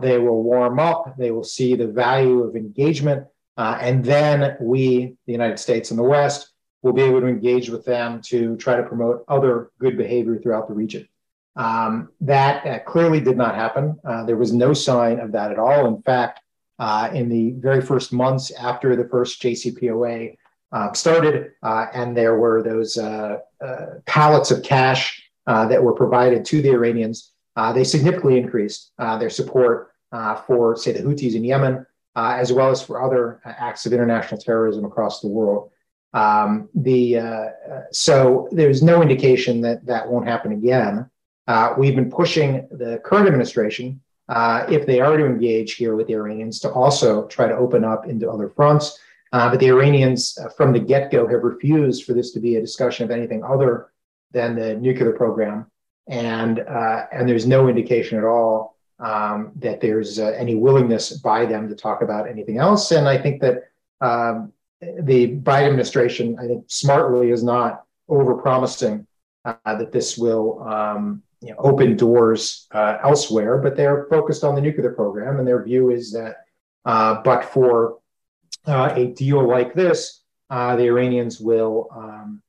they 0.00 0.18
will 0.18 0.44
warm 0.44 0.78
up. 0.78 1.16
They 1.18 1.32
will 1.32 1.44
see 1.44 1.74
the 1.74 1.88
value 1.88 2.44
of 2.44 2.54
engagement 2.54 3.26
uh, 3.56 3.78
and 3.80 4.04
then 4.04 4.56
we, 4.60 5.16
the 5.26 5.32
United 5.32 5.58
States 5.58 5.90
and 5.90 5.98
the 5.98 6.04
West, 6.04 6.50
will 6.82 6.92
be 6.92 7.02
able 7.02 7.20
to 7.20 7.26
engage 7.26 7.68
with 7.68 7.84
them 7.84 8.20
to 8.22 8.56
try 8.56 8.76
to 8.76 8.82
promote 8.82 9.24
other 9.28 9.70
good 9.80 9.96
behavior 9.96 10.38
throughout 10.38 10.68
the 10.68 10.74
region. 10.74 11.08
Um, 11.56 12.10
that 12.20 12.66
uh, 12.66 12.78
clearly 12.80 13.20
did 13.20 13.36
not 13.36 13.54
happen. 13.54 13.98
Uh, 14.04 14.24
there 14.24 14.36
was 14.36 14.52
no 14.52 14.74
sign 14.74 15.18
of 15.20 15.32
that 15.32 15.50
at 15.50 15.58
all. 15.58 15.86
In 15.86 16.02
fact, 16.02 16.40
uh, 16.78 17.10
in 17.14 17.30
the 17.30 17.52
very 17.52 17.80
first 17.80 18.12
months 18.12 18.50
after 18.52 18.94
the 18.94 19.08
first 19.08 19.40
JCPOA 19.42 20.36
uh, 20.72 20.92
started, 20.92 21.52
uh, 21.62 21.86
and 21.94 22.14
there 22.14 22.36
were 22.38 22.62
those 22.62 22.98
pallets 24.04 24.50
of 24.50 24.62
cash 24.62 25.22
that 25.46 25.82
were 25.82 25.94
provided 25.94 26.44
to 26.44 26.60
the 26.60 26.70
Iranians, 26.70 27.32
they 27.74 27.84
significantly 27.84 28.38
increased 28.38 28.92
their 28.98 29.30
support 29.30 29.92
for, 30.46 30.76
say, 30.76 30.92
the 30.92 31.02
Houthis 31.02 31.34
in 31.34 31.44
Yemen, 31.44 31.86
uh, 32.16 32.34
as 32.38 32.52
well 32.52 32.70
as 32.70 32.82
for 32.82 33.02
other 33.02 33.40
acts 33.44 33.84
of 33.84 33.92
international 33.92 34.40
terrorism 34.40 34.84
across 34.84 35.20
the 35.20 35.28
world. 35.28 35.70
Um, 36.14 36.70
the 36.74 37.18
uh, 37.18 37.48
so 37.92 38.48
there's 38.50 38.82
no 38.82 39.02
indication 39.02 39.60
that 39.60 39.84
that 39.84 40.08
won't 40.08 40.26
happen 40.26 40.52
again. 40.52 41.10
Uh, 41.46 41.74
we've 41.78 41.94
been 41.94 42.10
pushing 42.10 42.66
the 42.70 43.00
current 43.04 43.26
administration, 43.26 44.00
uh, 44.30 44.66
if 44.68 44.86
they 44.86 45.00
are 45.00 45.16
to 45.16 45.26
engage 45.26 45.74
here 45.74 45.94
with 45.94 46.06
the 46.06 46.14
Iranians, 46.14 46.58
to 46.60 46.70
also 46.70 47.26
try 47.26 47.46
to 47.46 47.54
open 47.54 47.84
up 47.84 48.06
into 48.06 48.30
other 48.30 48.48
fronts. 48.48 48.98
Uh, 49.32 49.50
but 49.50 49.60
the 49.60 49.68
Iranians, 49.68 50.38
uh, 50.38 50.48
from 50.48 50.72
the 50.72 50.80
get-go, 50.80 51.26
have 51.28 51.42
refused 51.42 52.04
for 52.04 52.14
this 52.14 52.32
to 52.32 52.40
be 52.40 52.56
a 52.56 52.60
discussion 52.60 53.04
of 53.04 53.10
anything 53.10 53.44
other 53.44 53.90
than 54.32 54.56
the 54.56 54.74
nuclear 54.76 55.12
program, 55.12 55.70
and 56.08 56.60
and 56.60 57.28
there's 57.28 57.46
no 57.46 57.68
indication 57.68 58.16
at 58.16 58.24
all 58.24 58.75
um, 58.98 59.52
that 59.56 59.80
there's 59.80 60.18
uh, 60.18 60.28
any 60.38 60.54
willingness 60.54 61.12
by 61.12 61.44
them 61.44 61.68
to 61.68 61.74
talk 61.74 62.02
about 62.02 62.28
anything 62.28 62.58
else. 62.58 62.90
And 62.92 63.08
I 63.08 63.18
think 63.18 63.40
that 63.42 63.70
um, 64.00 64.52
the 64.80 65.36
Biden 65.36 65.68
administration, 65.68 66.38
I 66.38 66.46
think, 66.46 66.64
smartly 66.68 67.30
is 67.30 67.42
not 67.42 67.84
overpromising 68.08 69.06
uh, 69.44 69.54
that 69.64 69.92
this 69.92 70.16
will 70.16 70.62
um, 70.62 71.22
you 71.40 71.50
know, 71.50 71.56
open 71.58 71.96
doors 71.96 72.66
uh, 72.72 72.98
elsewhere, 73.02 73.58
but 73.58 73.76
they're 73.76 74.06
focused 74.10 74.44
on 74.44 74.54
the 74.54 74.60
nuclear 74.60 74.92
program, 74.92 75.38
and 75.38 75.46
their 75.46 75.62
view 75.62 75.90
is 75.90 76.12
that, 76.12 76.46
uh, 76.84 77.20
but 77.22 77.44
for 77.44 77.98
uh, 78.66 78.92
a 78.94 79.06
deal 79.06 79.46
like 79.46 79.74
this, 79.74 80.22
uh, 80.50 80.76
the 80.76 80.84
Iranians 80.84 81.40
will 81.40 81.88
um, 81.94 82.42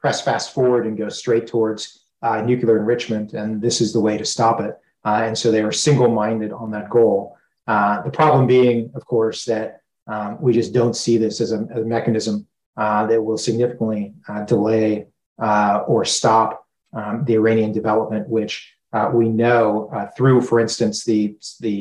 press 0.00 0.22
fast 0.22 0.54
forward 0.54 0.86
and 0.86 0.96
go 0.96 1.08
straight 1.08 1.46
towards 1.46 2.04
nuclear 2.44 2.78
enrichment, 2.78 3.32
and 3.34 3.60
this 3.60 3.80
is 3.80 3.92
the 3.92 4.00
way 4.00 4.18
to 4.18 4.24
stop 4.24 4.60
it. 4.60 4.78
Uh, 5.04 5.22
and 5.26 5.36
so 5.36 5.50
they 5.50 5.62
were 5.62 5.72
single 5.72 6.10
minded 6.10 6.52
on 6.52 6.70
that 6.70 6.88
goal. 6.90 7.36
Uh, 7.66 8.02
the 8.02 8.10
problem 8.10 8.46
being, 8.46 8.90
of 8.94 9.04
course, 9.04 9.44
that 9.44 9.68
Um, 10.10 10.38
we 10.44 10.52
just 10.60 10.72
don't 10.74 10.96
see 11.04 11.18
this 11.18 11.40
as 11.40 11.52
a, 11.52 11.58
as 11.74 11.82
a 11.82 11.92
mechanism 11.96 12.36
uh, 12.82 13.02
that 13.08 13.22
will 13.26 13.38
significantly 13.38 14.02
uh, 14.28 14.42
delay 14.54 15.06
uh, 15.38 15.84
or 15.92 16.04
stop 16.04 16.48
um, 16.98 17.24
the 17.26 17.36
Iranian 17.40 17.72
development, 17.72 18.24
which 18.36 18.52
uh, 18.96 19.08
we 19.18 19.26
know 19.28 19.64
through, 20.16 20.40
for 20.48 20.58
instance, 20.58 20.96
the 21.10 21.22
the 21.66 21.76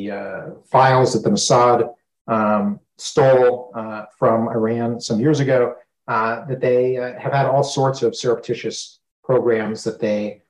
files 0.74 1.10
that 1.14 1.24
the 1.24 1.34
Mossad 1.36 1.80
um, 2.28 2.80
stole 2.98 3.74
from 4.20 4.40
Iran 4.58 5.00
some 5.00 5.20
years 5.26 5.40
ago, 5.40 5.60
that 6.50 6.60
they 6.68 6.84
have 7.24 7.34
had 7.34 7.48
all 7.52 7.64
sorts 7.64 8.00
of 8.04 8.14
surreptitious 8.14 8.78
programs 9.30 9.84
that 9.84 10.00
they 10.06 10.42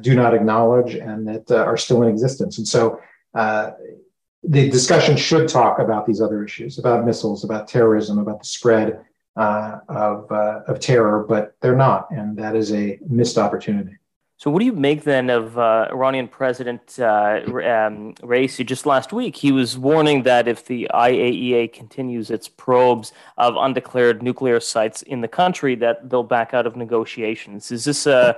do 0.00 0.14
not 0.14 0.34
acknowledge 0.34 0.94
and 0.94 1.26
that 1.28 1.50
are 1.50 1.76
still 1.76 2.02
in 2.02 2.08
existence. 2.08 2.58
And 2.58 2.66
so 2.66 3.00
the 3.34 4.70
discussion 4.70 5.16
should 5.16 5.48
talk 5.48 5.78
about 5.78 6.06
these 6.06 6.20
other 6.20 6.44
issues, 6.44 6.78
about 6.78 7.04
missiles, 7.04 7.44
about 7.44 7.68
terrorism, 7.68 8.18
about 8.18 8.40
the 8.40 8.46
spread 8.46 9.00
uh, 9.36 9.78
of, 9.88 10.30
uh, 10.30 10.60
of 10.66 10.80
terror, 10.80 11.24
but 11.28 11.54
they're 11.60 11.76
not. 11.76 12.10
And 12.10 12.36
that 12.38 12.56
is 12.56 12.72
a 12.72 12.98
missed 13.08 13.38
opportunity. 13.38 13.96
So, 14.38 14.50
what 14.50 14.58
do 14.58 14.66
you 14.66 14.72
make 14.74 15.04
then 15.04 15.30
of 15.30 15.58
uh, 15.58 15.88
Iranian 15.90 16.28
President 16.28 16.98
uh, 16.98 17.40
um, 17.46 18.12
Raisi? 18.20 18.66
Just 18.66 18.84
last 18.84 19.10
week, 19.10 19.34
he 19.34 19.50
was 19.50 19.78
warning 19.78 20.24
that 20.24 20.46
if 20.46 20.66
the 20.66 20.90
IAEA 20.92 21.72
continues 21.72 22.30
its 22.30 22.46
probes 22.46 23.14
of 23.38 23.56
undeclared 23.56 24.22
nuclear 24.22 24.60
sites 24.60 25.00
in 25.00 25.22
the 25.22 25.28
country, 25.28 25.74
that 25.76 26.10
they'll 26.10 26.22
back 26.22 26.52
out 26.52 26.66
of 26.66 26.76
negotiations. 26.76 27.72
Is 27.72 27.86
this 27.86 28.06
uh, 28.06 28.34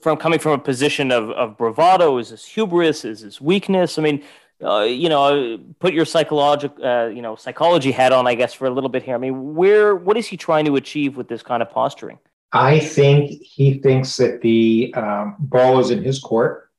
from 0.00 0.16
coming 0.16 0.38
from 0.38 0.52
a 0.52 0.58
position 0.58 1.10
of, 1.10 1.30
of 1.30 1.56
bravado? 1.56 2.18
Is 2.18 2.30
this 2.30 2.44
hubris? 2.44 3.04
Is 3.04 3.22
this 3.22 3.40
weakness? 3.40 3.98
I 3.98 4.02
mean, 4.02 4.22
uh, 4.62 4.82
you 4.82 5.08
know, 5.08 5.58
put 5.80 5.92
your 5.92 6.04
psychological, 6.04 6.84
uh, 6.84 7.06
you 7.06 7.22
know, 7.22 7.36
psychology 7.36 7.90
hat 7.90 8.12
on, 8.12 8.26
I 8.26 8.34
guess, 8.34 8.52
for 8.54 8.66
a 8.66 8.70
little 8.70 8.90
bit 8.90 9.02
here. 9.02 9.14
I 9.14 9.18
mean, 9.18 9.54
where, 9.54 9.94
what 9.94 10.16
is 10.16 10.26
he 10.26 10.36
trying 10.36 10.64
to 10.66 10.76
achieve 10.76 11.16
with 11.16 11.28
this 11.28 11.42
kind 11.42 11.62
of 11.62 11.70
posturing? 11.70 12.18
I 12.52 12.78
think 12.78 13.42
he 13.42 13.78
thinks 13.78 14.16
that 14.18 14.42
the 14.42 14.92
um, 14.94 15.36
ball 15.38 15.80
is 15.80 15.90
in 15.90 16.02
his 16.02 16.18
court. 16.18 16.70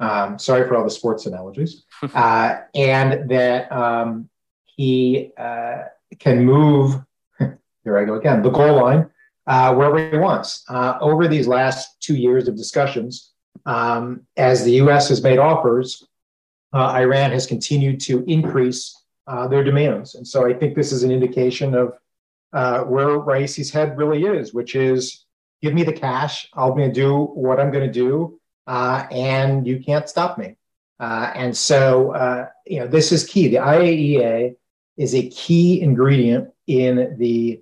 Um, 0.00 0.38
sorry 0.38 0.66
for 0.66 0.76
all 0.76 0.82
the 0.82 0.90
sports 0.90 1.26
analogies, 1.26 1.84
uh, 2.14 2.56
and 2.74 3.30
that 3.30 3.70
um, 3.70 4.28
he 4.64 5.30
uh, 5.38 5.84
can 6.18 6.44
move. 6.44 6.96
Here 7.38 7.98
I 7.98 8.04
go 8.04 8.14
again. 8.14 8.42
The 8.42 8.50
goal 8.50 8.82
line 8.82 9.10
uh, 9.46 9.74
wherever 9.74 10.10
he 10.10 10.18
wants. 10.18 10.64
Uh, 10.68 10.98
over 11.00 11.28
these 11.28 11.46
last 11.46 12.00
two 12.00 12.16
years 12.16 12.48
of 12.48 12.56
discussions, 12.56 13.32
um, 13.66 14.26
as 14.36 14.64
the 14.64 14.72
U.S. 14.72 15.08
has 15.08 15.22
made 15.22 15.38
offers 15.38 16.06
uh, 16.72 16.92
Iran 16.96 17.32
has 17.32 17.46
continued 17.46 18.00
to 18.00 18.24
increase 18.26 18.98
uh, 19.26 19.46
their 19.46 19.62
demands. 19.62 20.14
And 20.14 20.26
so 20.26 20.46
I 20.46 20.54
think 20.54 20.74
this 20.74 20.90
is 20.90 21.02
an 21.02 21.10
indication 21.10 21.74
of 21.74 21.98
uh, 22.52 22.84
where 22.84 23.18
Raisi's 23.18 23.70
head 23.70 23.96
really 23.98 24.24
is, 24.24 24.54
which 24.54 24.74
is 24.74 25.24
give 25.60 25.74
me 25.74 25.84
the 25.84 25.92
cash, 25.92 26.48
I'm 26.54 26.70
going 26.70 26.88
to 26.88 26.92
do 26.92 27.24
what 27.24 27.60
I'm 27.60 27.70
going 27.70 27.86
to 27.86 27.92
do, 27.92 28.40
uh, 28.66 29.06
and 29.10 29.66
you 29.66 29.80
can't 29.80 30.08
stop 30.08 30.38
me. 30.38 30.56
And 30.98 31.56
so, 31.56 32.46
you 32.64 32.78
know, 32.80 32.86
this 32.86 33.10
is 33.12 33.26
key. 33.26 33.48
The 33.48 33.56
IAEA 33.56 34.54
is 34.96 35.14
a 35.14 35.28
key 35.28 35.80
ingredient 35.82 36.50
in 36.66 37.16
the 37.18 37.60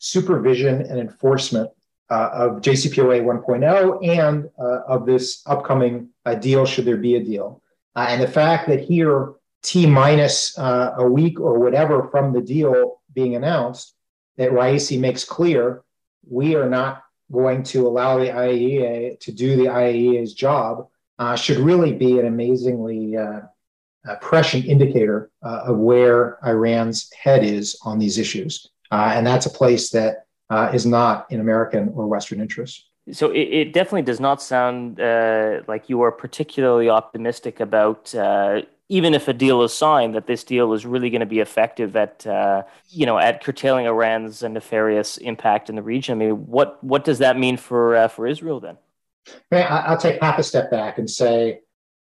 supervision 0.00 0.82
and 0.82 0.98
enforcement 0.98 1.70
of 2.08 2.60
JCPOA 2.60 3.22
1.0 3.22 4.08
and 4.08 4.50
of 4.58 5.06
this 5.06 5.42
upcoming 5.46 6.08
deal, 6.40 6.66
should 6.66 6.84
there 6.84 6.96
be 6.96 7.14
a 7.14 7.24
deal. 7.24 7.62
Uh, 7.94 8.06
and 8.08 8.22
the 8.22 8.28
fact 8.28 8.68
that 8.68 8.80
here, 8.80 9.34
T 9.62 9.86
minus 9.86 10.58
uh, 10.58 10.94
a 10.96 11.06
week 11.06 11.38
or 11.38 11.58
whatever 11.58 12.08
from 12.08 12.32
the 12.32 12.40
deal 12.40 13.00
being 13.12 13.36
announced, 13.36 13.94
that 14.36 14.52
Raisi 14.52 14.98
makes 14.98 15.24
clear 15.24 15.82
we 16.28 16.54
are 16.54 16.68
not 16.68 17.02
going 17.30 17.62
to 17.62 17.86
allow 17.86 18.18
the 18.18 18.28
IAEA 18.28 19.20
to 19.20 19.32
do 19.32 19.56
the 19.56 19.66
IAEA's 19.66 20.32
job 20.34 20.88
uh, 21.18 21.36
should 21.36 21.58
really 21.58 21.92
be 21.92 22.18
an 22.18 22.26
amazingly 22.26 23.16
uh, 23.16 23.40
uh, 24.08 24.16
prescient 24.22 24.64
indicator 24.64 25.30
uh, 25.42 25.64
of 25.66 25.76
where 25.76 26.38
Iran's 26.44 27.12
head 27.12 27.44
is 27.44 27.78
on 27.84 27.98
these 27.98 28.16
issues. 28.16 28.66
And 28.90 29.26
that's 29.26 29.46
a 29.46 29.50
place 29.50 29.90
that 29.90 30.26
is 30.72 30.86
not 30.86 31.30
in 31.30 31.40
American 31.40 31.92
or 31.94 32.06
Western 32.06 32.40
interest. 32.40 32.86
So 33.12 33.30
it, 33.30 33.38
it 33.38 33.72
definitely 33.72 34.02
does 34.02 34.20
not 34.20 34.42
sound 34.42 35.00
uh, 35.00 35.62
like 35.66 35.88
you 35.88 36.02
are 36.02 36.12
particularly 36.12 36.88
optimistic 36.88 37.60
about 37.60 38.14
uh, 38.14 38.62
even 38.88 39.14
if 39.14 39.28
a 39.28 39.32
deal 39.32 39.62
is 39.62 39.72
signed 39.72 40.14
that 40.14 40.26
this 40.26 40.44
deal 40.44 40.72
is 40.72 40.84
really 40.84 41.10
going 41.10 41.20
to 41.20 41.26
be 41.26 41.40
effective 41.40 41.96
at 41.96 42.26
uh, 42.26 42.62
you 42.88 43.06
know 43.06 43.18
at 43.18 43.42
curtailing 43.42 43.86
Iran's 43.86 44.42
nefarious 44.42 45.16
impact 45.18 45.68
in 45.70 45.76
the 45.76 45.82
region. 45.82 46.20
I 46.20 46.26
mean, 46.26 46.46
what 46.46 46.82
what 46.84 47.04
does 47.04 47.18
that 47.18 47.38
mean 47.38 47.56
for 47.56 47.96
uh, 47.96 48.08
for 48.08 48.26
Israel 48.26 48.60
then? 48.60 48.76
I'll 49.52 49.98
take 49.98 50.20
half 50.20 50.38
a 50.38 50.42
step 50.42 50.70
back 50.70 50.98
and 50.98 51.08
say 51.08 51.60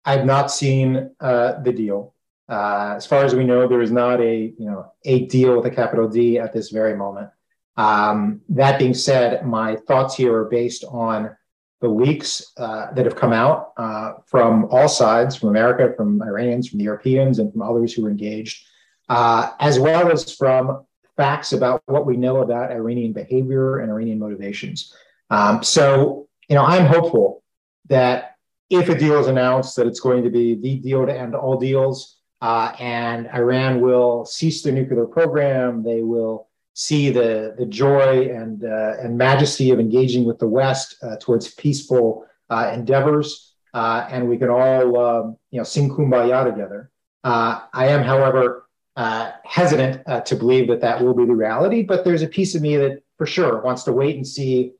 I've 0.04 0.24
not 0.24 0.50
seen 0.50 1.10
uh, 1.20 1.60
the 1.62 1.72
deal. 1.72 2.13
Uh, 2.48 2.94
as 2.96 3.06
far 3.06 3.24
as 3.24 3.34
we 3.34 3.44
know, 3.44 3.66
there 3.66 3.82
is 3.82 3.90
not 3.90 4.20
a 4.20 4.52
you 4.58 4.66
know 4.66 4.92
a 5.04 5.26
deal 5.26 5.56
with 5.56 5.66
a 5.66 5.74
capital 5.74 6.08
D 6.08 6.38
at 6.38 6.52
this 6.52 6.70
very 6.70 6.96
moment. 6.96 7.30
Um, 7.76 8.40
that 8.50 8.78
being 8.78 8.94
said, 8.94 9.46
my 9.46 9.76
thoughts 9.76 10.14
here 10.14 10.34
are 10.36 10.44
based 10.44 10.84
on 10.84 11.36
the 11.80 11.88
leaks 11.88 12.52
uh, 12.56 12.92
that 12.94 13.04
have 13.04 13.16
come 13.16 13.32
out 13.32 13.72
uh, 13.76 14.14
from 14.26 14.66
all 14.70 14.88
sides, 14.88 15.36
from 15.36 15.50
America, 15.50 15.92
from 15.96 16.22
Iranians, 16.22 16.68
from 16.68 16.78
the 16.78 16.84
Europeans, 16.84 17.38
and 17.38 17.52
from 17.52 17.62
others 17.62 17.92
who 17.92 18.06
are 18.06 18.10
engaged, 18.10 18.66
uh, 19.08 19.50
as 19.60 19.78
well 19.78 20.10
as 20.10 20.34
from 20.34 20.86
facts 21.16 21.52
about 21.52 21.82
what 21.86 22.06
we 22.06 22.16
know 22.16 22.38
about 22.38 22.70
Iranian 22.70 23.12
behavior 23.12 23.78
and 23.78 23.90
Iranian 23.90 24.18
motivations. 24.18 24.94
Um, 25.30 25.62
so, 25.62 26.28
you 26.48 26.54
know, 26.56 26.64
I'm 26.64 26.86
hopeful 26.86 27.42
that 27.88 28.36
if 28.70 28.88
a 28.88 28.98
deal 28.98 29.18
is 29.18 29.26
announced, 29.26 29.76
that 29.76 29.86
it's 29.86 30.00
going 30.00 30.24
to 30.24 30.30
be 30.30 30.54
the 30.54 30.76
deal 30.76 31.06
to 31.06 31.16
end 31.16 31.34
all 31.34 31.58
deals, 31.58 32.18
uh, 32.44 32.76
and 32.78 33.26
Iran 33.28 33.80
will 33.80 34.26
cease 34.26 34.60
their 34.60 34.74
nuclear 34.74 35.06
program. 35.06 35.82
They 35.82 36.02
will 36.02 36.50
see 36.74 37.08
the, 37.08 37.54
the 37.56 37.64
joy 37.64 38.28
and, 38.28 38.62
uh, 38.62 38.96
and 39.00 39.16
majesty 39.16 39.70
of 39.70 39.80
engaging 39.80 40.26
with 40.26 40.38
the 40.38 40.46
West 40.46 40.96
uh, 41.02 41.16
towards 41.18 41.54
peaceful 41.54 42.26
uh, 42.50 42.70
endeavors. 42.74 43.54
Uh, 43.72 44.06
and 44.10 44.28
we 44.28 44.36
can 44.36 44.50
all 44.50 45.00
um, 45.00 45.38
you 45.52 45.58
know, 45.58 45.64
sing 45.64 45.88
kumbaya 45.88 46.44
together. 46.44 46.90
Uh, 47.24 47.60
I 47.72 47.86
am, 47.86 48.02
however, 48.02 48.68
hesitant 49.44 50.02
to 50.26 50.36
believe 50.36 50.68
that 50.68 50.82
that 50.82 51.02
will 51.02 51.14
be 51.14 51.24
the 51.24 51.34
reality, 51.34 51.82
but 51.82 52.04
there's 52.04 52.20
a 52.20 52.28
piece 52.28 52.54
of 52.54 52.60
me 52.60 52.76
that 52.76 53.02
for 53.16 53.24
sure 53.24 53.62
wants 53.62 53.84
to 53.84 53.92
wait 53.92 54.16
and 54.16 54.26
see 54.26 54.72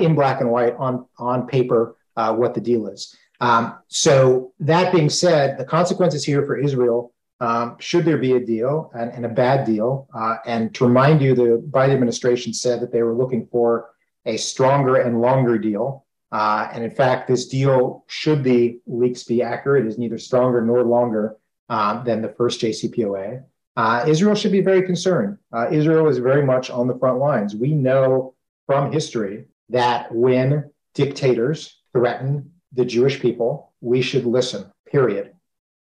in 0.00 0.14
black 0.14 0.40
and 0.40 0.50
white 0.50 0.74
on, 0.78 1.06
on 1.18 1.46
paper 1.46 1.96
what 2.14 2.54
the 2.54 2.62
deal 2.62 2.86
is. 2.86 3.14
Um, 3.40 3.78
so 3.88 4.52
that 4.60 4.92
being 4.92 5.08
said, 5.08 5.58
the 5.58 5.64
consequences 5.64 6.24
here 6.24 6.44
for 6.44 6.58
Israel 6.58 7.12
um, 7.40 7.76
should 7.78 8.04
there 8.04 8.18
be 8.18 8.32
a 8.32 8.40
deal 8.40 8.90
and, 8.94 9.10
and 9.12 9.24
a 9.24 9.28
bad 9.28 9.64
deal. 9.64 10.08
Uh, 10.14 10.36
and 10.44 10.74
to 10.74 10.86
remind 10.86 11.22
you, 11.22 11.34
the 11.34 11.64
Biden 11.70 11.94
administration 11.94 12.52
said 12.52 12.80
that 12.80 12.92
they 12.92 13.02
were 13.02 13.16
looking 13.16 13.46
for 13.50 13.90
a 14.26 14.36
stronger 14.36 14.96
and 14.96 15.20
longer 15.20 15.58
deal. 15.58 16.04
Uh, 16.32 16.68
and 16.72 16.84
in 16.84 16.90
fact, 16.90 17.26
this 17.26 17.46
deal, 17.46 18.04
should 18.08 18.44
the 18.44 18.78
leaks 18.86 19.24
be 19.24 19.42
accurate, 19.42 19.86
is 19.86 19.98
neither 19.98 20.18
stronger 20.18 20.60
nor 20.60 20.84
longer 20.84 21.36
um, 21.70 22.04
than 22.04 22.20
the 22.20 22.28
first 22.28 22.60
JCPOA. 22.60 23.42
Uh, 23.76 24.04
Israel 24.06 24.34
should 24.34 24.52
be 24.52 24.60
very 24.60 24.82
concerned. 24.82 25.38
Uh, 25.52 25.68
Israel 25.70 26.08
is 26.08 26.18
very 26.18 26.44
much 26.44 26.70
on 26.70 26.86
the 26.86 26.98
front 26.98 27.18
lines. 27.18 27.56
We 27.56 27.72
know 27.72 28.34
from 28.66 28.92
history 28.92 29.46
that 29.70 30.14
when 30.14 30.70
dictators 30.94 31.80
threaten 31.92 32.49
the 32.72 32.84
Jewish 32.84 33.20
people, 33.20 33.72
we 33.80 34.02
should 34.02 34.24
listen, 34.24 34.70
period. 34.86 35.32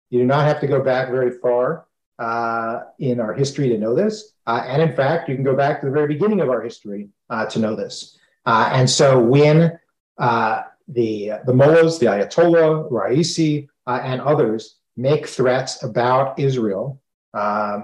You 0.10 0.20
do 0.20 0.26
not 0.26 0.46
have 0.46 0.60
to 0.62 0.68
go 0.68 0.82
back 0.82 1.10
very 1.10 1.32
far 1.32 1.86
uh, 2.20 2.82
in 3.00 3.20
our 3.20 3.34
history 3.34 3.70
to 3.70 3.78
know 3.78 3.94
this. 3.94 4.34
Uh, 4.46 4.64
and 4.66 4.82
in 4.82 4.96
fact, 4.96 5.30
you 5.30 5.36
can 5.36 5.44
go 5.44 5.56
back 5.56 5.80
to 5.80 5.86
the 5.86 5.92
very 5.92 6.08
beginning 6.08 6.42
of 6.42 6.50
our 6.50 6.62
history 6.62 7.10
uh, 7.30 7.46
to 7.48 7.60
know 7.60 7.76
this. 7.76 8.18
Uh, 8.46 8.70
and 8.72 8.90
so 8.90 9.20
when 9.20 9.78
uh, 10.18 10.64
the, 10.88 11.34
the 11.46 11.54
mullahs, 11.54 12.00
the 12.00 12.06
Ayatollah, 12.06 12.90
Raisi, 12.90 13.68
uh, 13.86 14.00
and 14.04 14.22
others 14.22 14.78
make 14.96 15.28
threats 15.28 15.84
about 15.84 16.40
Israel, 16.40 17.02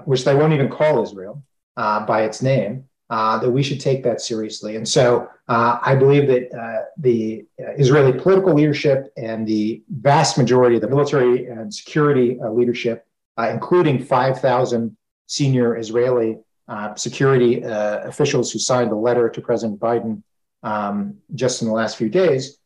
which 0.04 0.24
they 0.24 0.34
won't 0.34 0.52
even 0.52 0.68
call 0.68 1.02
Israel 1.02 1.42
by 1.76 2.22
its 2.22 2.42
name, 2.42 2.84
that 3.10 3.50
we 3.50 3.62
should 3.62 3.80
take 3.80 4.02
that 4.02 4.20
seriously. 4.20 4.76
And 4.76 4.88
so 4.88 5.28
uh, 5.48 5.78
I 5.82 5.94
believe 5.94 6.26
that 6.28 6.52
uh, 6.54 6.84
the 6.96 7.44
uh, 7.60 7.72
Israeli 7.76 8.18
political 8.18 8.54
leadership 8.54 9.12
and 9.16 9.46
the 9.46 9.82
vast 9.90 10.38
majority 10.38 10.76
of 10.76 10.82
the 10.82 10.88
military 10.88 11.46
and 11.46 11.72
security 11.72 12.38
uh, 12.40 12.50
leadership, 12.50 13.06
uh, 13.38 13.48
including 13.50 14.02
5,000 14.02 14.96
senior 15.26 15.76
Israeli 15.76 16.38
uh, 16.66 16.94
security 16.94 17.60
officials 17.62 18.50
who 18.50 18.58
signed 18.58 18.90
the 18.90 18.96
letter 18.96 19.28
to 19.28 19.40
President 19.40 19.78
Biden 19.78 20.22
um, 20.62 21.18
just 21.34 21.60
in 21.60 21.68
the 21.68 21.74
last 21.74 21.98
few 21.98 22.08
days, 22.08 22.58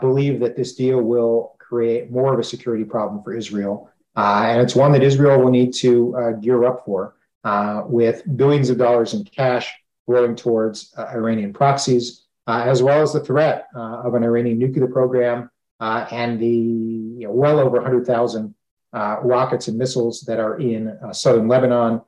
believe 0.00 0.38
that 0.38 0.56
this 0.56 0.76
deal 0.76 1.00
will 1.00 1.56
create 1.58 2.12
more 2.12 2.32
of 2.32 2.38
a 2.38 2.44
security 2.44 2.84
problem 2.84 3.24
for 3.24 3.34
Israel. 3.34 3.90
and 4.14 4.60
it's 4.60 4.76
one 4.76 4.92
that 4.92 5.02
Israel 5.02 5.42
will 5.42 5.50
need 5.50 5.72
to 5.74 6.38
gear 6.40 6.64
up 6.64 6.84
for. 6.84 7.16
Uh, 7.44 7.82
with 7.86 8.22
billions 8.36 8.70
of 8.70 8.78
dollars 8.78 9.14
in 9.14 9.24
cash 9.24 9.72
rolling 10.06 10.36
towards 10.36 10.92
uh, 10.96 11.06
Iranian 11.14 11.52
proxies, 11.52 12.24
uh, 12.46 12.62
as 12.66 12.82
well 12.82 13.02
as 13.02 13.12
the 13.12 13.20
threat 13.20 13.68
uh, 13.74 14.02
of 14.04 14.14
an 14.14 14.24
Iranian 14.24 14.58
nuclear 14.58 14.88
program 14.88 15.50
and 15.80 16.38
the 16.38 16.46
you 16.46 17.26
know, 17.26 17.32
well 17.32 17.58
over 17.58 17.76
100,000 17.78 18.54
rockets 18.92 19.68
and 19.68 19.78
missiles 19.78 20.20
that 20.22 20.38
are 20.38 20.58
in 20.58 20.98
southern 21.12 21.48
Lebanon, 21.48 22.02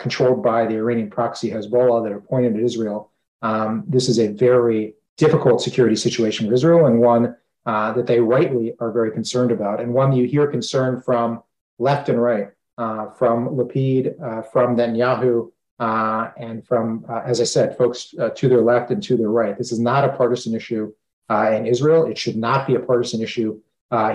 controlled 0.00 0.42
by 0.42 0.66
the 0.66 0.74
Iranian 0.74 1.10
proxy 1.10 1.50
Hezbollah 1.50 2.04
that 2.04 2.12
are 2.12 2.20
pointed 2.20 2.56
at 2.56 2.62
Israel. 2.62 3.10
Um, 3.42 3.84
this 3.86 4.08
is 4.08 4.18
a 4.18 4.28
very 4.28 4.94
difficult 5.16 5.60
security 5.60 5.96
situation 5.96 6.46
for 6.46 6.54
Israel 6.54 6.86
and 6.86 7.00
one 7.00 7.36
uh, 7.66 7.92
that 7.92 8.06
they 8.06 8.20
rightly 8.20 8.74
are 8.78 8.92
very 8.92 9.10
concerned 9.10 9.50
about, 9.50 9.80
and 9.80 9.92
one 9.92 10.12
you 10.12 10.24
hear 10.24 10.46
concern 10.46 11.00
from 11.00 11.42
left 11.78 12.08
and 12.08 12.22
right, 12.22 12.46
uh, 12.46 12.50
from 12.76 13.48
Lapid, 13.56 14.20
uh, 14.22 14.42
from 14.42 14.76
Netanyahu, 14.76 15.50
uh, 15.78 16.30
and 16.38 16.66
from, 16.66 17.04
uh, 17.08 17.22
as 17.24 17.40
I 17.40 17.44
said, 17.44 17.76
folks 17.76 18.14
uh, 18.18 18.30
to 18.30 18.48
their 18.48 18.62
left 18.62 18.90
and 18.90 19.02
to 19.04 19.16
their 19.16 19.28
right. 19.28 19.56
This 19.56 19.72
is 19.72 19.78
not 19.78 20.04
a 20.04 20.16
partisan 20.16 20.54
issue 20.54 20.92
in 21.30 21.66
Israel. 21.66 22.06
It 22.06 22.16
should 22.16 22.36
not 22.36 22.66
be 22.66 22.76
a 22.76 22.80
partisan 22.80 23.20
issue 23.20 23.60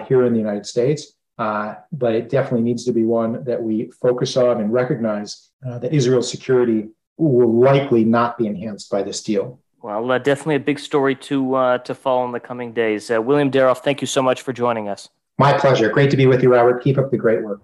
here 0.08 0.26
in 0.26 0.34
the 0.34 0.40
United 0.40 0.66
States. 0.66 1.14
but 1.38 2.16
it 2.16 2.30
definitely 2.30 2.62
needs 2.62 2.86
to 2.86 2.92
be 2.92 3.04
one 3.04 3.44
that 3.44 3.62
we 3.62 3.92
focus 4.02 4.38
on 4.38 4.62
and 4.62 4.72
recognize 4.72 5.50
that 5.62 5.94
Israel's 5.94 6.30
security 6.30 6.90
will 7.18 7.54
likely 7.60 8.04
not 8.04 8.38
be 8.38 8.48
enhanced 8.48 8.90
by 8.90 9.04
this 9.04 9.22
deal. 9.22 9.60
Well, 9.82 10.12
uh, 10.12 10.20
definitely 10.20 10.56
a 10.56 10.60
big 10.60 10.80
story 10.80 11.16
to 11.16 11.56
uh, 11.56 11.78
to 11.80 11.96
follow 11.96 12.26
in 12.26 12.32
the 12.32 12.40
coming 12.40 12.72
days. 12.72 13.10
Uh, 13.10 13.22
William 13.22 13.50
Daroff, 13.50 13.80
thank 13.80 14.02
you 14.02 14.08
so 14.08 14.22
much 14.22 14.42
for 14.42 14.54
joining 14.54 14.88
us. 14.88 15.10
My 15.40 15.58
pleasure. 15.58 15.90
Great 15.90 16.12
to 16.12 16.18
be 16.18 16.28
with 16.28 16.44
you, 16.44 16.54
Robert. 16.54 16.84
Keep 16.84 17.00
up 17.00 17.10
the 17.10 17.18
great 17.18 17.44
work. 17.44 17.62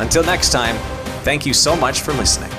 Until 0.00 0.24
next 0.24 0.52
time, 0.52 0.76
Thank 1.26 1.44
you 1.44 1.54
so 1.54 1.74
much 1.74 2.02
for 2.02 2.12
listening. 2.12 2.52